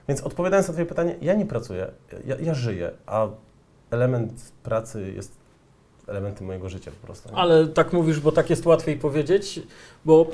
Więc 0.09 0.21
odpowiadając 0.21 0.69
na 0.69 0.73
Twoje 0.75 0.87
pytanie, 0.87 1.17
ja 1.23 1.35
nie 1.35 1.47
pracuję, 1.47 1.87
ja, 2.27 2.37
ja 2.41 2.55
żyję, 2.55 2.91
a 3.07 3.29
element 3.93 4.53
pracy 4.63 5.13
jest 5.17 5.43
elementem 6.07 6.47
mojego 6.47 6.69
życia 6.69 6.91
po 7.01 7.07
prostu. 7.07 7.29
nie? 7.29 7.37
Ale 7.37 7.67
tak 7.67 7.93
mówisz, 7.93 8.21
bo 8.21 8.33
tak 8.33 8.51
jest 8.51 8.67
łatwiej 8.67 8.97
powiedzieć, 8.97 9.61
bo 10.05 10.27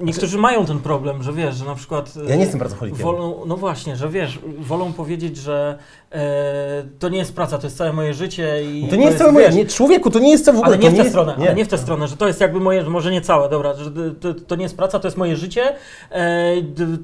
e, 0.00 0.04
niektórzy 0.04 0.38
mają 0.38 0.66
ten 0.66 0.78
problem, 0.78 1.22
że 1.22 1.32
wiesz, 1.32 1.54
że 1.54 1.64
na 1.64 1.74
przykład... 1.74 2.12
e, 2.26 2.28
Ja 2.28 2.34
nie 2.34 2.40
jestem 2.40 2.60
pracocholikiem. 2.60 3.02
Wolą, 3.02 3.44
no 3.46 3.56
właśnie, 3.56 3.96
że 3.96 4.08
wiesz, 4.08 4.38
wolą 4.58 4.92
powiedzieć, 4.92 5.36
że 5.36 5.78
e, 6.12 6.84
to 6.98 7.08
nie 7.08 7.18
jest 7.18 7.34
praca, 7.34 7.58
to 7.58 7.66
jest 7.66 7.76
całe 7.76 7.92
moje 7.92 8.14
życie 8.14 8.62
i... 8.64 8.88
to 8.88 8.96
nie 8.96 9.04
jest 9.06 9.18
całe 9.18 9.32
moje, 9.32 9.48
nie, 9.48 9.66
człowieku, 9.66 10.10
to 10.10 10.18
nie 10.18 10.30
jest 10.30 10.44
całe 10.44 10.58
w 10.58 10.60
ogóle. 10.60 10.76
Ale 10.76 10.90
nie 10.90 10.96
to 10.96 11.02
w 11.02 11.04
tę 11.04 11.10
stronę, 11.10 11.34
nie. 11.38 11.46
ale 11.46 11.54
nie 11.54 11.64
w 11.64 11.68
tę 11.68 11.78
stronę, 11.78 12.08
że 12.08 12.16
to 12.16 12.26
jest 12.26 12.40
jakby 12.40 12.60
moje, 12.60 12.82
może 12.82 13.10
nie 13.10 13.20
całe, 13.20 13.48
dobra, 13.48 13.74
że 13.74 13.90
to, 14.20 14.34
to 14.34 14.56
nie 14.56 14.62
jest 14.62 14.76
praca, 14.76 14.98
to 14.98 15.08
jest 15.08 15.18
moje 15.18 15.36
życie. 15.36 15.74
E, 16.10 16.54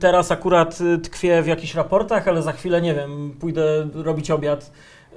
teraz 0.00 0.30
akurat 0.30 0.80
y, 0.80 0.98
tkwię 0.98 1.42
w 1.42 1.46
jakichś 1.46 1.74
raportach, 1.74 2.28
ale 2.28 2.42
za 2.42 2.52
chwilę, 2.52 2.82
nie 2.82 2.94
wiem, 2.94 3.36
pójdę 3.40 3.88
robić 3.94 4.30
obiad 4.30 4.70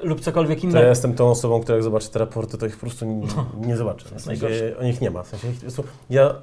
lub 0.04 0.22
cokolwiek 0.22 0.60
To 0.60 0.64
innego. 0.66 0.80
ja 0.84 0.90
jestem 0.90 1.14
tą 1.14 1.30
osobą, 1.30 1.62
która 1.62 1.76
jak 1.76 1.84
zobaczy 1.84 2.10
te 2.10 2.20
raporty, 2.20 2.58
to 2.58 2.66
ich 2.66 2.74
po 2.74 2.80
prostu 2.82 3.06
nie, 3.06 3.28
nie 3.68 3.78
zobaczy. 3.78 4.06
W 4.16 4.22
sensie, 4.22 4.48
o 4.80 4.84
nich 4.84 5.02
nie 5.02 5.12
ma. 5.12 5.24
W 5.24 5.28
sensie, 5.28 5.48
ja 6.10 6.36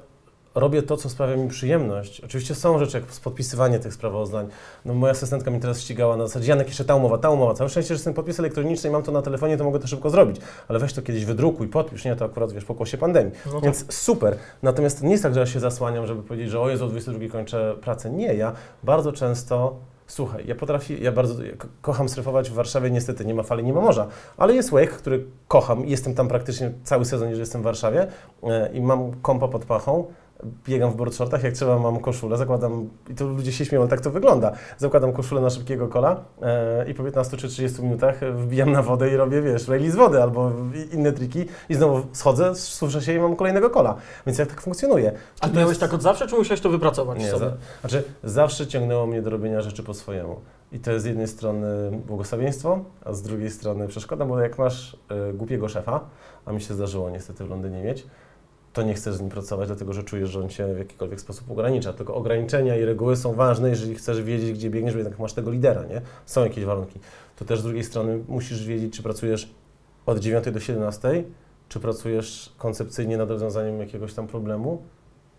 robię 0.55 0.83
to, 0.83 0.97
co 0.97 1.09
sprawia 1.09 1.35
mi 1.35 1.49
przyjemność. 1.49 2.21
Oczywiście 2.21 2.55
są 2.55 2.79
rzeczy, 2.79 2.97
jak 2.97 3.05
podpisywanie 3.05 3.79
tych 3.79 3.93
sprawozdań. 3.93 4.47
No, 4.85 4.93
moja 4.93 5.11
asystentka 5.11 5.51
mi 5.51 5.59
teraz 5.59 5.81
ścigała 5.81 6.17
na 6.17 6.27
zasadzie, 6.27 6.49
Janek, 6.49 6.67
jeszcze 6.67 6.85
ta 6.85 6.95
umowa, 6.95 7.17
ta 7.17 7.29
umowa. 7.29 7.53
Całe 7.53 7.69
szczęście, 7.69 7.95
że 7.95 8.03
ten 8.03 8.13
podpis 8.13 8.39
elektroniczny 8.39 8.89
i 8.89 8.93
mam 8.93 9.03
to 9.03 9.11
na 9.11 9.21
telefonie, 9.21 9.57
to 9.57 9.63
mogę 9.63 9.79
to 9.79 9.87
szybko 9.87 10.09
zrobić. 10.09 10.37
Ale 10.67 10.79
weź 10.79 10.93
to 10.93 11.01
kiedyś 11.01 11.25
wydrukuj, 11.25 11.67
podpisz, 11.67 12.05
nie? 12.05 12.15
To 12.15 12.25
akurat, 12.25 12.51
wiesz, 12.51 12.65
po 12.65 12.75
kłosie 12.75 12.97
pandemii. 12.97 13.31
No 13.45 13.51
tak. 13.51 13.63
Więc 13.63 13.93
super. 13.93 14.37
Natomiast 14.63 14.99
to 14.99 15.05
nie 15.05 15.11
jest 15.11 15.23
tak, 15.23 15.33
że 15.33 15.39
ja 15.39 15.45
się 15.45 15.59
zasłaniam, 15.59 16.07
żeby 16.07 16.23
powiedzieć, 16.23 16.49
że 16.51 16.59
o 16.59 16.69
Jezu, 16.69 16.85
o 16.85 16.87
22 16.87 17.27
kończę 17.31 17.75
pracę. 17.81 18.09
Nie, 18.09 18.33
ja 18.33 18.51
bardzo 18.83 19.11
często, 19.11 19.75
słuchaj, 20.07 20.47
ja 20.47 20.55
potrafię, 20.55 20.97
ja 20.97 21.11
bardzo 21.11 21.43
kocham 21.81 22.09
surfować 22.09 22.49
w 22.49 22.53
Warszawie, 22.53 22.91
niestety 22.91 23.25
nie 23.25 23.33
ma 23.33 23.43
fali, 23.43 23.63
nie 23.63 23.73
ma 23.73 23.81
morza, 23.81 24.07
ale 24.37 24.55
jest 24.55 24.71
wake, 24.71 24.87
który 24.87 25.25
kocham 25.47 25.85
jestem 25.85 26.15
tam 26.15 26.27
praktycznie 26.27 26.71
cały 26.83 27.05
sezon, 27.05 27.27
jeżeli 27.27 27.39
jestem 27.39 27.61
w 27.61 27.63
Warszawie 27.63 28.07
e, 28.43 28.69
i 28.73 28.81
mam 28.81 29.11
kompa 29.21 29.47
pod 29.47 29.65
pachą, 29.65 30.05
biegam 30.67 30.91
w 30.91 30.95
board 30.95 31.15
shortach, 31.15 31.43
jak 31.43 31.53
trzeba 31.53 31.79
mam 31.79 31.99
koszulę, 31.99 32.37
zakładam, 32.37 32.89
i 33.09 33.15
to 33.15 33.25
ludzie 33.25 33.51
się 33.51 33.65
śmieją, 33.65 33.81
ale 33.81 33.89
tak 33.89 34.01
to 34.01 34.11
wygląda, 34.11 34.51
zakładam 34.77 35.13
koszulę 35.13 35.41
na 35.41 35.49
szybkiego 35.49 35.87
kola 35.87 36.23
e, 36.41 36.89
i 36.89 36.93
po 36.93 37.03
15 37.03 37.37
czy 37.37 37.47
30 37.47 37.81
minutach 37.81 38.19
wbijam 38.33 38.71
na 38.71 38.81
wodę 38.81 39.09
i 39.11 39.15
robię, 39.15 39.41
wiesz, 39.41 39.67
rally 39.67 39.91
z 39.91 39.95
wody 39.95 40.21
albo 40.21 40.51
inne 40.91 41.11
triki 41.11 41.45
i 41.69 41.75
znowu 41.75 42.01
schodzę, 42.11 42.55
suszę 42.55 43.01
się 43.01 43.13
i 43.13 43.19
mam 43.19 43.35
kolejnego 43.35 43.69
kola. 43.69 43.95
Więc 44.25 44.37
jak 44.37 44.49
tak 44.49 44.61
funkcjonuje? 44.61 45.11
A 45.41 45.49
ty 45.49 45.53
miałeś 45.55 45.69
jest- 45.69 45.81
tak 45.81 45.93
od 45.93 46.01
zawsze, 46.01 46.27
czy 46.27 46.35
musiałeś 46.35 46.61
to 46.61 46.69
wypracować 46.69 47.19
nie, 47.19 47.31
sobie? 47.31 47.39
za, 47.39 47.51
znaczy 47.81 48.03
zawsze 48.23 48.67
ciągnęło 48.67 49.07
mnie 49.07 49.21
do 49.21 49.29
robienia 49.29 49.61
rzeczy 49.61 49.83
po 49.83 49.93
swojemu. 49.93 50.39
I 50.71 50.79
to 50.79 50.91
jest 50.91 51.03
z 51.03 51.07
jednej 51.07 51.27
strony 51.27 51.67
błogosławieństwo, 52.07 52.79
a 53.05 53.13
z 53.13 53.21
drugiej 53.21 53.51
strony 53.51 53.87
przeszkoda, 53.87 54.25
bo 54.25 54.39
jak 54.39 54.57
masz 54.57 54.97
y, 55.29 55.33
głupiego 55.33 55.69
szefa, 55.69 55.99
a 56.45 56.51
mi 56.51 56.61
się 56.61 56.73
zdarzyło 56.73 57.09
niestety 57.09 57.45
w 57.45 57.49
Londynie 57.49 57.83
mieć, 57.83 58.07
to 58.77 58.83
nie 58.83 58.93
chcesz 58.93 59.15
z 59.15 59.21
nim 59.21 59.29
pracować, 59.29 59.67
dlatego 59.67 59.93
że 59.93 60.03
czujesz, 60.03 60.29
że 60.29 60.39
on 60.39 60.49
cię 60.49 60.73
w 60.73 60.77
jakikolwiek 60.77 61.21
sposób 61.21 61.51
ogranicza. 61.51 61.93
Tylko 61.93 62.15
ograniczenia 62.15 62.75
i 62.75 62.85
reguły 62.85 63.15
są 63.15 63.33
ważne, 63.33 63.69
jeżeli 63.69 63.95
chcesz 63.95 64.21
wiedzieć, 64.21 64.53
gdzie 64.53 64.69
biegniesz, 64.69 64.93
bo 64.93 64.99
jednak 64.99 65.19
masz 65.19 65.33
tego 65.33 65.51
lidera, 65.51 65.83
nie? 65.83 66.01
Są 66.25 66.43
jakieś 66.43 66.65
warunki. 66.65 66.99
To 67.35 67.45
też 67.45 67.59
z 67.59 67.63
drugiej 67.63 67.83
strony 67.83 68.19
musisz 68.27 68.65
wiedzieć, 68.65 68.95
czy 68.95 69.03
pracujesz 69.03 69.49
od 70.05 70.19
9 70.19 70.51
do 70.51 70.59
17, 70.59 71.23
czy 71.69 71.79
pracujesz 71.79 72.53
koncepcyjnie 72.57 73.17
nad 73.17 73.29
rozwiązaniem 73.29 73.79
jakiegoś 73.79 74.13
tam 74.13 74.27
problemu, 74.27 74.81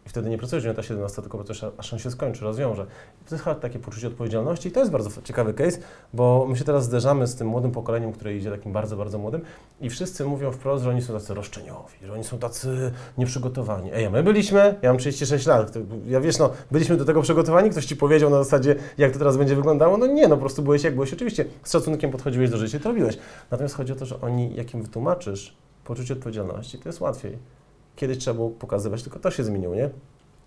i 0.09 0.11
wtedy 0.11 0.31
nie 0.31 0.39
pracujesz 0.39 0.65
9-17, 0.65 1.21
tylko 1.21 1.39
pracujesz 1.39 1.65
aż 1.79 1.93
on 1.93 1.99
się 1.99 2.11
skończy, 2.11 2.45
rozwiąże. 2.45 2.87
I 3.23 3.29
to 3.29 3.35
jest 3.35 3.45
takie 3.61 3.79
poczucie 3.79 4.07
odpowiedzialności 4.07 4.69
i 4.69 4.73
to 4.73 4.81
jest 4.81 4.93
bardzo 4.93 5.23
ciekawy 5.23 5.55
case, 5.55 5.79
bo 6.15 6.47
my 6.49 6.57
się 6.57 6.65
teraz 6.65 6.85
zderzamy 6.85 7.27
z 7.27 7.35
tym 7.35 7.47
młodym 7.47 7.71
pokoleniem, 7.71 8.13
które 8.13 8.37
idzie 8.37 8.51
takim 8.51 8.73
bardzo, 8.73 8.97
bardzo 8.97 9.19
młodym 9.19 9.41
i 9.81 9.91
wszyscy 9.91 10.25
mówią 10.25 10.53
wprost, 10.53 10.85
że 10.85 10.91
oni 10.91 11.03
są 11.03 11.13
tacy 11.13 11.35
roszczeniowi, 11.35 11.95
że 12.07 12.13
oni 12.13 12.25
są 12.25 12.39
tacy 12.39 12.93
nieprzygotowani. 13.19 13.91
Ej, 13.95 14.07
a 14.07 14.11
my 14.11 14.23
byliśmy, 14.23 14.75
ja 14.83 14.91
mam 14.91 14.99
36 14.99 15.47
lat, 15.47 15.73
ja 16.07 16.21
wiesz, 16.21 16.39
no, 16.39 16.51
byliśmy 16.71 16.97
do 16.97 17.05
tego 17.05 17.23
przygotowani, 17.23 17.71
ktoś 17.71 17.87
Ci 17.87 17.97
powiedział 17.97 18.31
na 18.31 18.45
zasadzie, 18.45 18.77
jak 18.99 19.13
to 19.13 19.19
teraz 19.19 19.37
będzie 19.37 19.57
wyglądało, 19.57 19.97
no 19.97 20.07
nie, 20.07 20.29
no 20.29 20.37
po 20.37 20.41
prostu 20.41 20.63
byłeś 20.63 20.85
jak 20.85 20.95
byłeś, 20.95 21.13
oczywiście 21.13 21.45
z 21.63 21.73
szacunkiem 21.73 22.11
podchodziłeś 22.11 22.51
do 22.51 22.59
życia 22.59 22.79
i 22.79 22.81
to 22.81 22.89
robiłeś. 22.89 23.19
Natomiast 23.51 23.75
chodzi 23.75 23.93
o 23.93 23.97
to, 23.97 24.07
że 24.07 24.21
oni, 24.21 24.55
jak 24.55 24.75
im 24.75 24.83
wytłumaczysz 24.83 25.57
poczucie 25.85 26.15
odpowiedzialności, 26.15 26.79
to 26.79 26.89
jest 26.89 27.01
łatwiej. 27.01 27.58
Kiedyś 27.99 28.19
trzeba 28.19 28.35
było 28.35 28.51
pokazywać, 28.51 29.03
tylko 29.03 29.19
to 29.19 29.31
się 29.31 29.45
zmieniło, 29.45 29.75
nie? 29.75 29.91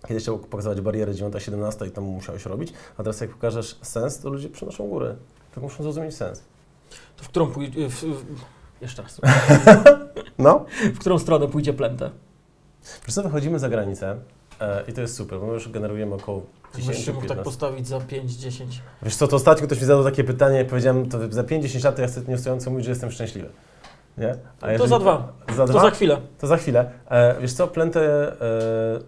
Kiedyś 0.08 0.22
chciał 0.22 0.38
pokazywać 0.38 0.80
barierę 0.80 1.12
9-17 1.12 1.86
i 1.86 1.90
tam 1.90 2.04
musiałeś 2.04 2.46
robić, 2.46 2.72
a 2.96 3.02
teraz 3.02 3.20
jak 3.20 3.30
pokażesz 3.30 3.78
sens, 3.82 4.18
to 4.18 4.30
ludzie 4.30 4.48
przenoszą 4.48 4.88
górę. 4.88 5.16
Tak 5.54 5.62
muszą 5.62 5.82
zrozumieć 5.82 6.14
sens. 6.14 6.42
To 7.16 7.24
w 7.24 7.28
którą 7.28 7.46
pójdzie... 7.46 7.88
W, 7.88 8.02
w, 8.02 8.24
jeszcze 8.80 9.02
raz. 9.02 9.20
No. 10.38 10.64
W 10.94 10.98
którą 10.98 11.18
stronę 11.18 11.48
pójdzie 11.48 11.72
plentę? 11.72 12.10
Wiesz 13.06 13.14
co, 13.14 13.22
wychodzimy 13.22 13.58
za 13.58 13.68
granicę 13.68 14.16
e, 14.60 14.84
i 14.88 14.92
to 14.92 15.00
jest 15.00 15.16
super, 15.16 15.40
bo 15.40 15.46
my 15.46 15.52
już 15.52 15.68
generujemy 15.68 16.14
około 16.14 16.42
10 16.74 16.96
Byś 16.96 17.06
mógł 17.06 17.20
tak 17.20 17.28
15. 17.28 17.44
postawić 17.44 17.88
za 17.88 17.98
5-10. 17.98 18.64
Wiesz 19.02 19.16
co, 19.16 19.28
to 19.28 19.36
ostatnio 19.36 19.66
ktoś 19.66 19.80
mi 19.80 19.86
zadał 19.86 20.04
takie 20.04 20.24
pytanie 20.24 20.62
i 20.62 20.64
powiedziałem, 20.64 21.08
to 21.08 21.18
za 21.30 21.42
5-10 21.42 21.84
lat 21.84 21.96
to 21.96 22.02
ja 22.02 22.08
chcę 22.08 22.22
nieustająco 22.28 22.70
mówić, 22.70 22.84
że 22.84 22.90
jestem 22.90 23.10
szczęśliwy. 23.10 23.48
Nie? 24.18 24.34
A 24.60 24.66
To 24.66 24.70
jeżeli- 24.72 24.90
za 24.90 24.98
dwa. 24.98 25.32
Za 25.56 25.66
To 25.66 25.72
dwa? 25.72 25.80
za 25.82 25.90
chwilę. 25.90 26.16
To 26.38 26.46
za 26.46 26.56
chwilę. 26.56 26.90
E, 27.10 27.40
wiesz 27.40 27.52
co, 27.52 27.68
Plentę 27.68 28.00
e, 28.00 28.34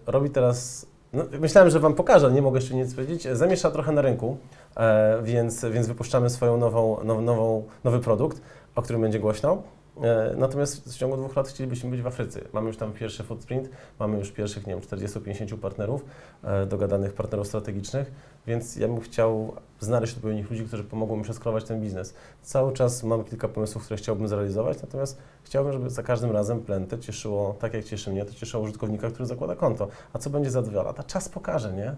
robi 0.06 0.30
teraz. 0.30 0.86
No, 1.12 1.24
myślałem, 1.40 1.70
że 1.70 1.80
Wam 1.80 1.94
pokażę, 1.94 2.32
nie 2.32 2.42
mogę 2.42 2.58
jeszcze 2.58 2.74
nic 2.74 2.94
powiedzieć. 2.94 3.26
E, 3.26 3.36
Zamiesza 3.36 3.70
trochę 3.70 3.92
na 3.92 4.02
rynku, 4.02 4.36
e, 4.76 5.18
więc, 5.22 5.64
więc 5.64 5.86
wypuszczamy 5.88 6.30
swoją 6.30 6.56
nową, 6.56 7.04
now, 7.04 7.22
nową, 7.22 7.64
nowy 7.84 8.00
produkt, 8.00 8.40
o 8.76 8.82
którym 8.82 9.00
będzie 9.02 9.18
głośno. 9.18 9.62
E, 10.02 10.34
natomiast 10.36 10.94
w 10.94 10.96
ciągu 10.96 11.16
dwóch 11.16 11.36
lat 11.36 11.48
chcielibyśmy 11.48 11.90
być 11.90 12.02
w 12.02 12.06
Afryce. 12.06 12.40
Mamy 12.52 12.66
już 12.66 12.76
tam 12.76 12.92
pierwszy 12.92 13.24
footprint, 13.24 13.68
mamy 13.98 14.18
już 14.18 14.32
pierwszych, 14.32 14.66
nie 14.66 14.72
wiem, 14.72 14.82
40-50 14.82 15.58
partnerów, 15.58 16.04
e, 16.44 16.66
dogadanych 16.66 17.12
partnerów 17.12 17.46
strategicznych, 17.46 18.12
więc 18.46 18.76
ja 18.76 18.88
bym 18.88 19.00
chciał 19.00 19.54
znaleźć 19.80 20.14
odpowiednich 20.14 20.50
ludzi, 20.50 20.64
którzy 20.64 20.84
pomogą 20.84 21.16
mi 21.16 21.22
przeskalować 21.22 21.64
ten 21.64 21.80
biznes. 21.80 22.14
Cały 22.42 22.72
czas 22.72 23.02
mam 23.02 23.24
kilka 23.24 23.48
pomysłów, 23.48 23.84
które 23.84 23.96
chciałbym 23.96 24.28
zrealizować, 24.28 24.82
natomiast 24.82 25.18
chciałbym, 25.44 25.72
żeby 25.72 25.90
za 25.90 26.02
każdym 26.02 26.30
razem 26.30 26.60
Plentę 26.60 26.98
cieszyło, 26.98 27.56
tak 27.60 27.74
jak 27.74 27.84
cieszy 27.84 28.10
mnie, 28.10 28.24
to 28.24 28.34
cieszyło 28.34 28.62
użytkownika, 28.62 29.10
który 29.10 29.26
zakłada 29.26 29.56
konto. 29.56 29.88
A 30.12 30.18
co 30.18 30.30
będzie 30.30 30.50
za 30.50 30.62
dwa 30.62 30.82
lata? 30.82 31.02
Czas 31.02 31.28
pokaże, 31.28 31.72
nie? 31.72 31.96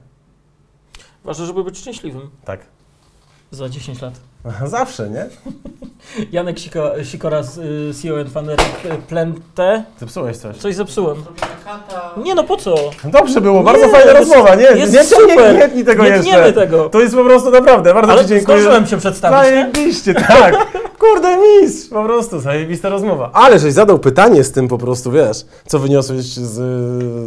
Ważne, 1.25 1.47
żeby 1.47 1.65
być 1.65 1.79
szczęśliwym 1.79 2.31
Tak. 2.45 2.76
Za 3.51 3.69
10 3.69 4.03
lat. 4.03 4.15
Zawsze, 4.67 5.11
nie? 5.11 5.27
Janek 6.33 6.59
Siko, 6.59 6.93
Sikora 7.05 7.43
z 7.43 7.59
y, 7.59 8.03
CEO 8.03 8.21
and 8.21 8.31
Founder 8.33 8.61
y, 8.61 8.65
Plentę. 9.09 9.85
Zepsułeś 10.01 10.37
coś. 10.37 10.57
Coś 10.57 10.75
zepsułem. 10.75 11.17
Nie 12.17 12.35
no, 12.35 12.45
po 12.45 12.57
co? 12.57 12.75
Dobrze 13.05 13.41
było, 13.41 13.63
bardzo 13.63 13.87
Nie, 13.87 13.93
fajna 13.93 14.13
jest- 14.13 14.19
rozmowa, 14.31 14.55
nie? 14.55 14.63
jest 14.63 14.93
nie, 14.93 15.05
super. 15.05 15.53
nie, 15.55 15.59
nie 15.59 15.69
tnij 15.69 15.85
tego 15.85 16.03
nie 16.03 16.09
jeszcze. 16.09 16.25
tniemy 16.25 16.53
tego. 16.53 16.89
To 16.89 17.01
jest 17.01 17.15
po 17.15 17.25
prostu 17.25 17.51
naprawdę, 17.51 17.95
bardzo 17.95 18.13
Ale 18.13 18.23
Ci 18.23 18.29
dziękuję. 18.29 18.59
zdążyłem 18.59 18.87
się 18.87 18.97
przedstawić, 18.99 19.51
nie? 19.53 19.61
Zajebiście, 19.63 20.15
tak. 20.15 20.55
Kurde, 20.99 21.37
mistrz, 21.37 21.89
po 21.91 22.05
prostu, 22.05 22.41
zajebista 22.41 22.89
rozmowa. 22.89 23.31
Ale 23.33 23.59
żeś 23.59 23.73
zadał 23.73 23.99
pytanie 23.99 24.45
z 24.45 24.53
tym 24.53 24.69
po 24.69 24.79
prostu, 24.79 25.11
wiesz, 25.13 25.47
co 25.67 25.79
wyniosłeś 25.79 26.25
z, 26.25 26.53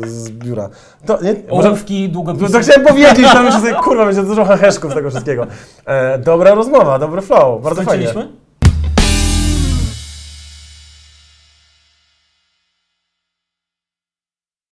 z 0.10 0.30
biura. 0.30 0.70
To, 1.06 1.22
nie, 1.22 1.36
może, 1.52 1.70
Ołówki, 1.70 2.10
długopisy. 2.10 2.54
to 2.54 2.60
chciałem 2.60 2.88
powiedzieć, 2.88 3.26
tam 3.34 3.46
jeszcze 3.46 3.60
sobie, 3.60 3.74
kurwa, 3.74 4.06
będzie 4.06 4.24
dużo 4.24 4.46
heheszków 4.46 4.92
z 4.92 4.94
tego 4.96 5.10
wszystkiego. 5.10 5.48
E, 5.86 6.20
dobra 6.20 6.56
rozmowa, 6.56 7.00
dobry 7.00 7.22
flow, 7.22 7.62
bardzo 7.64 7.84
fajnie. 7.84 8.08
Skończyliśmy? 8.08 8.49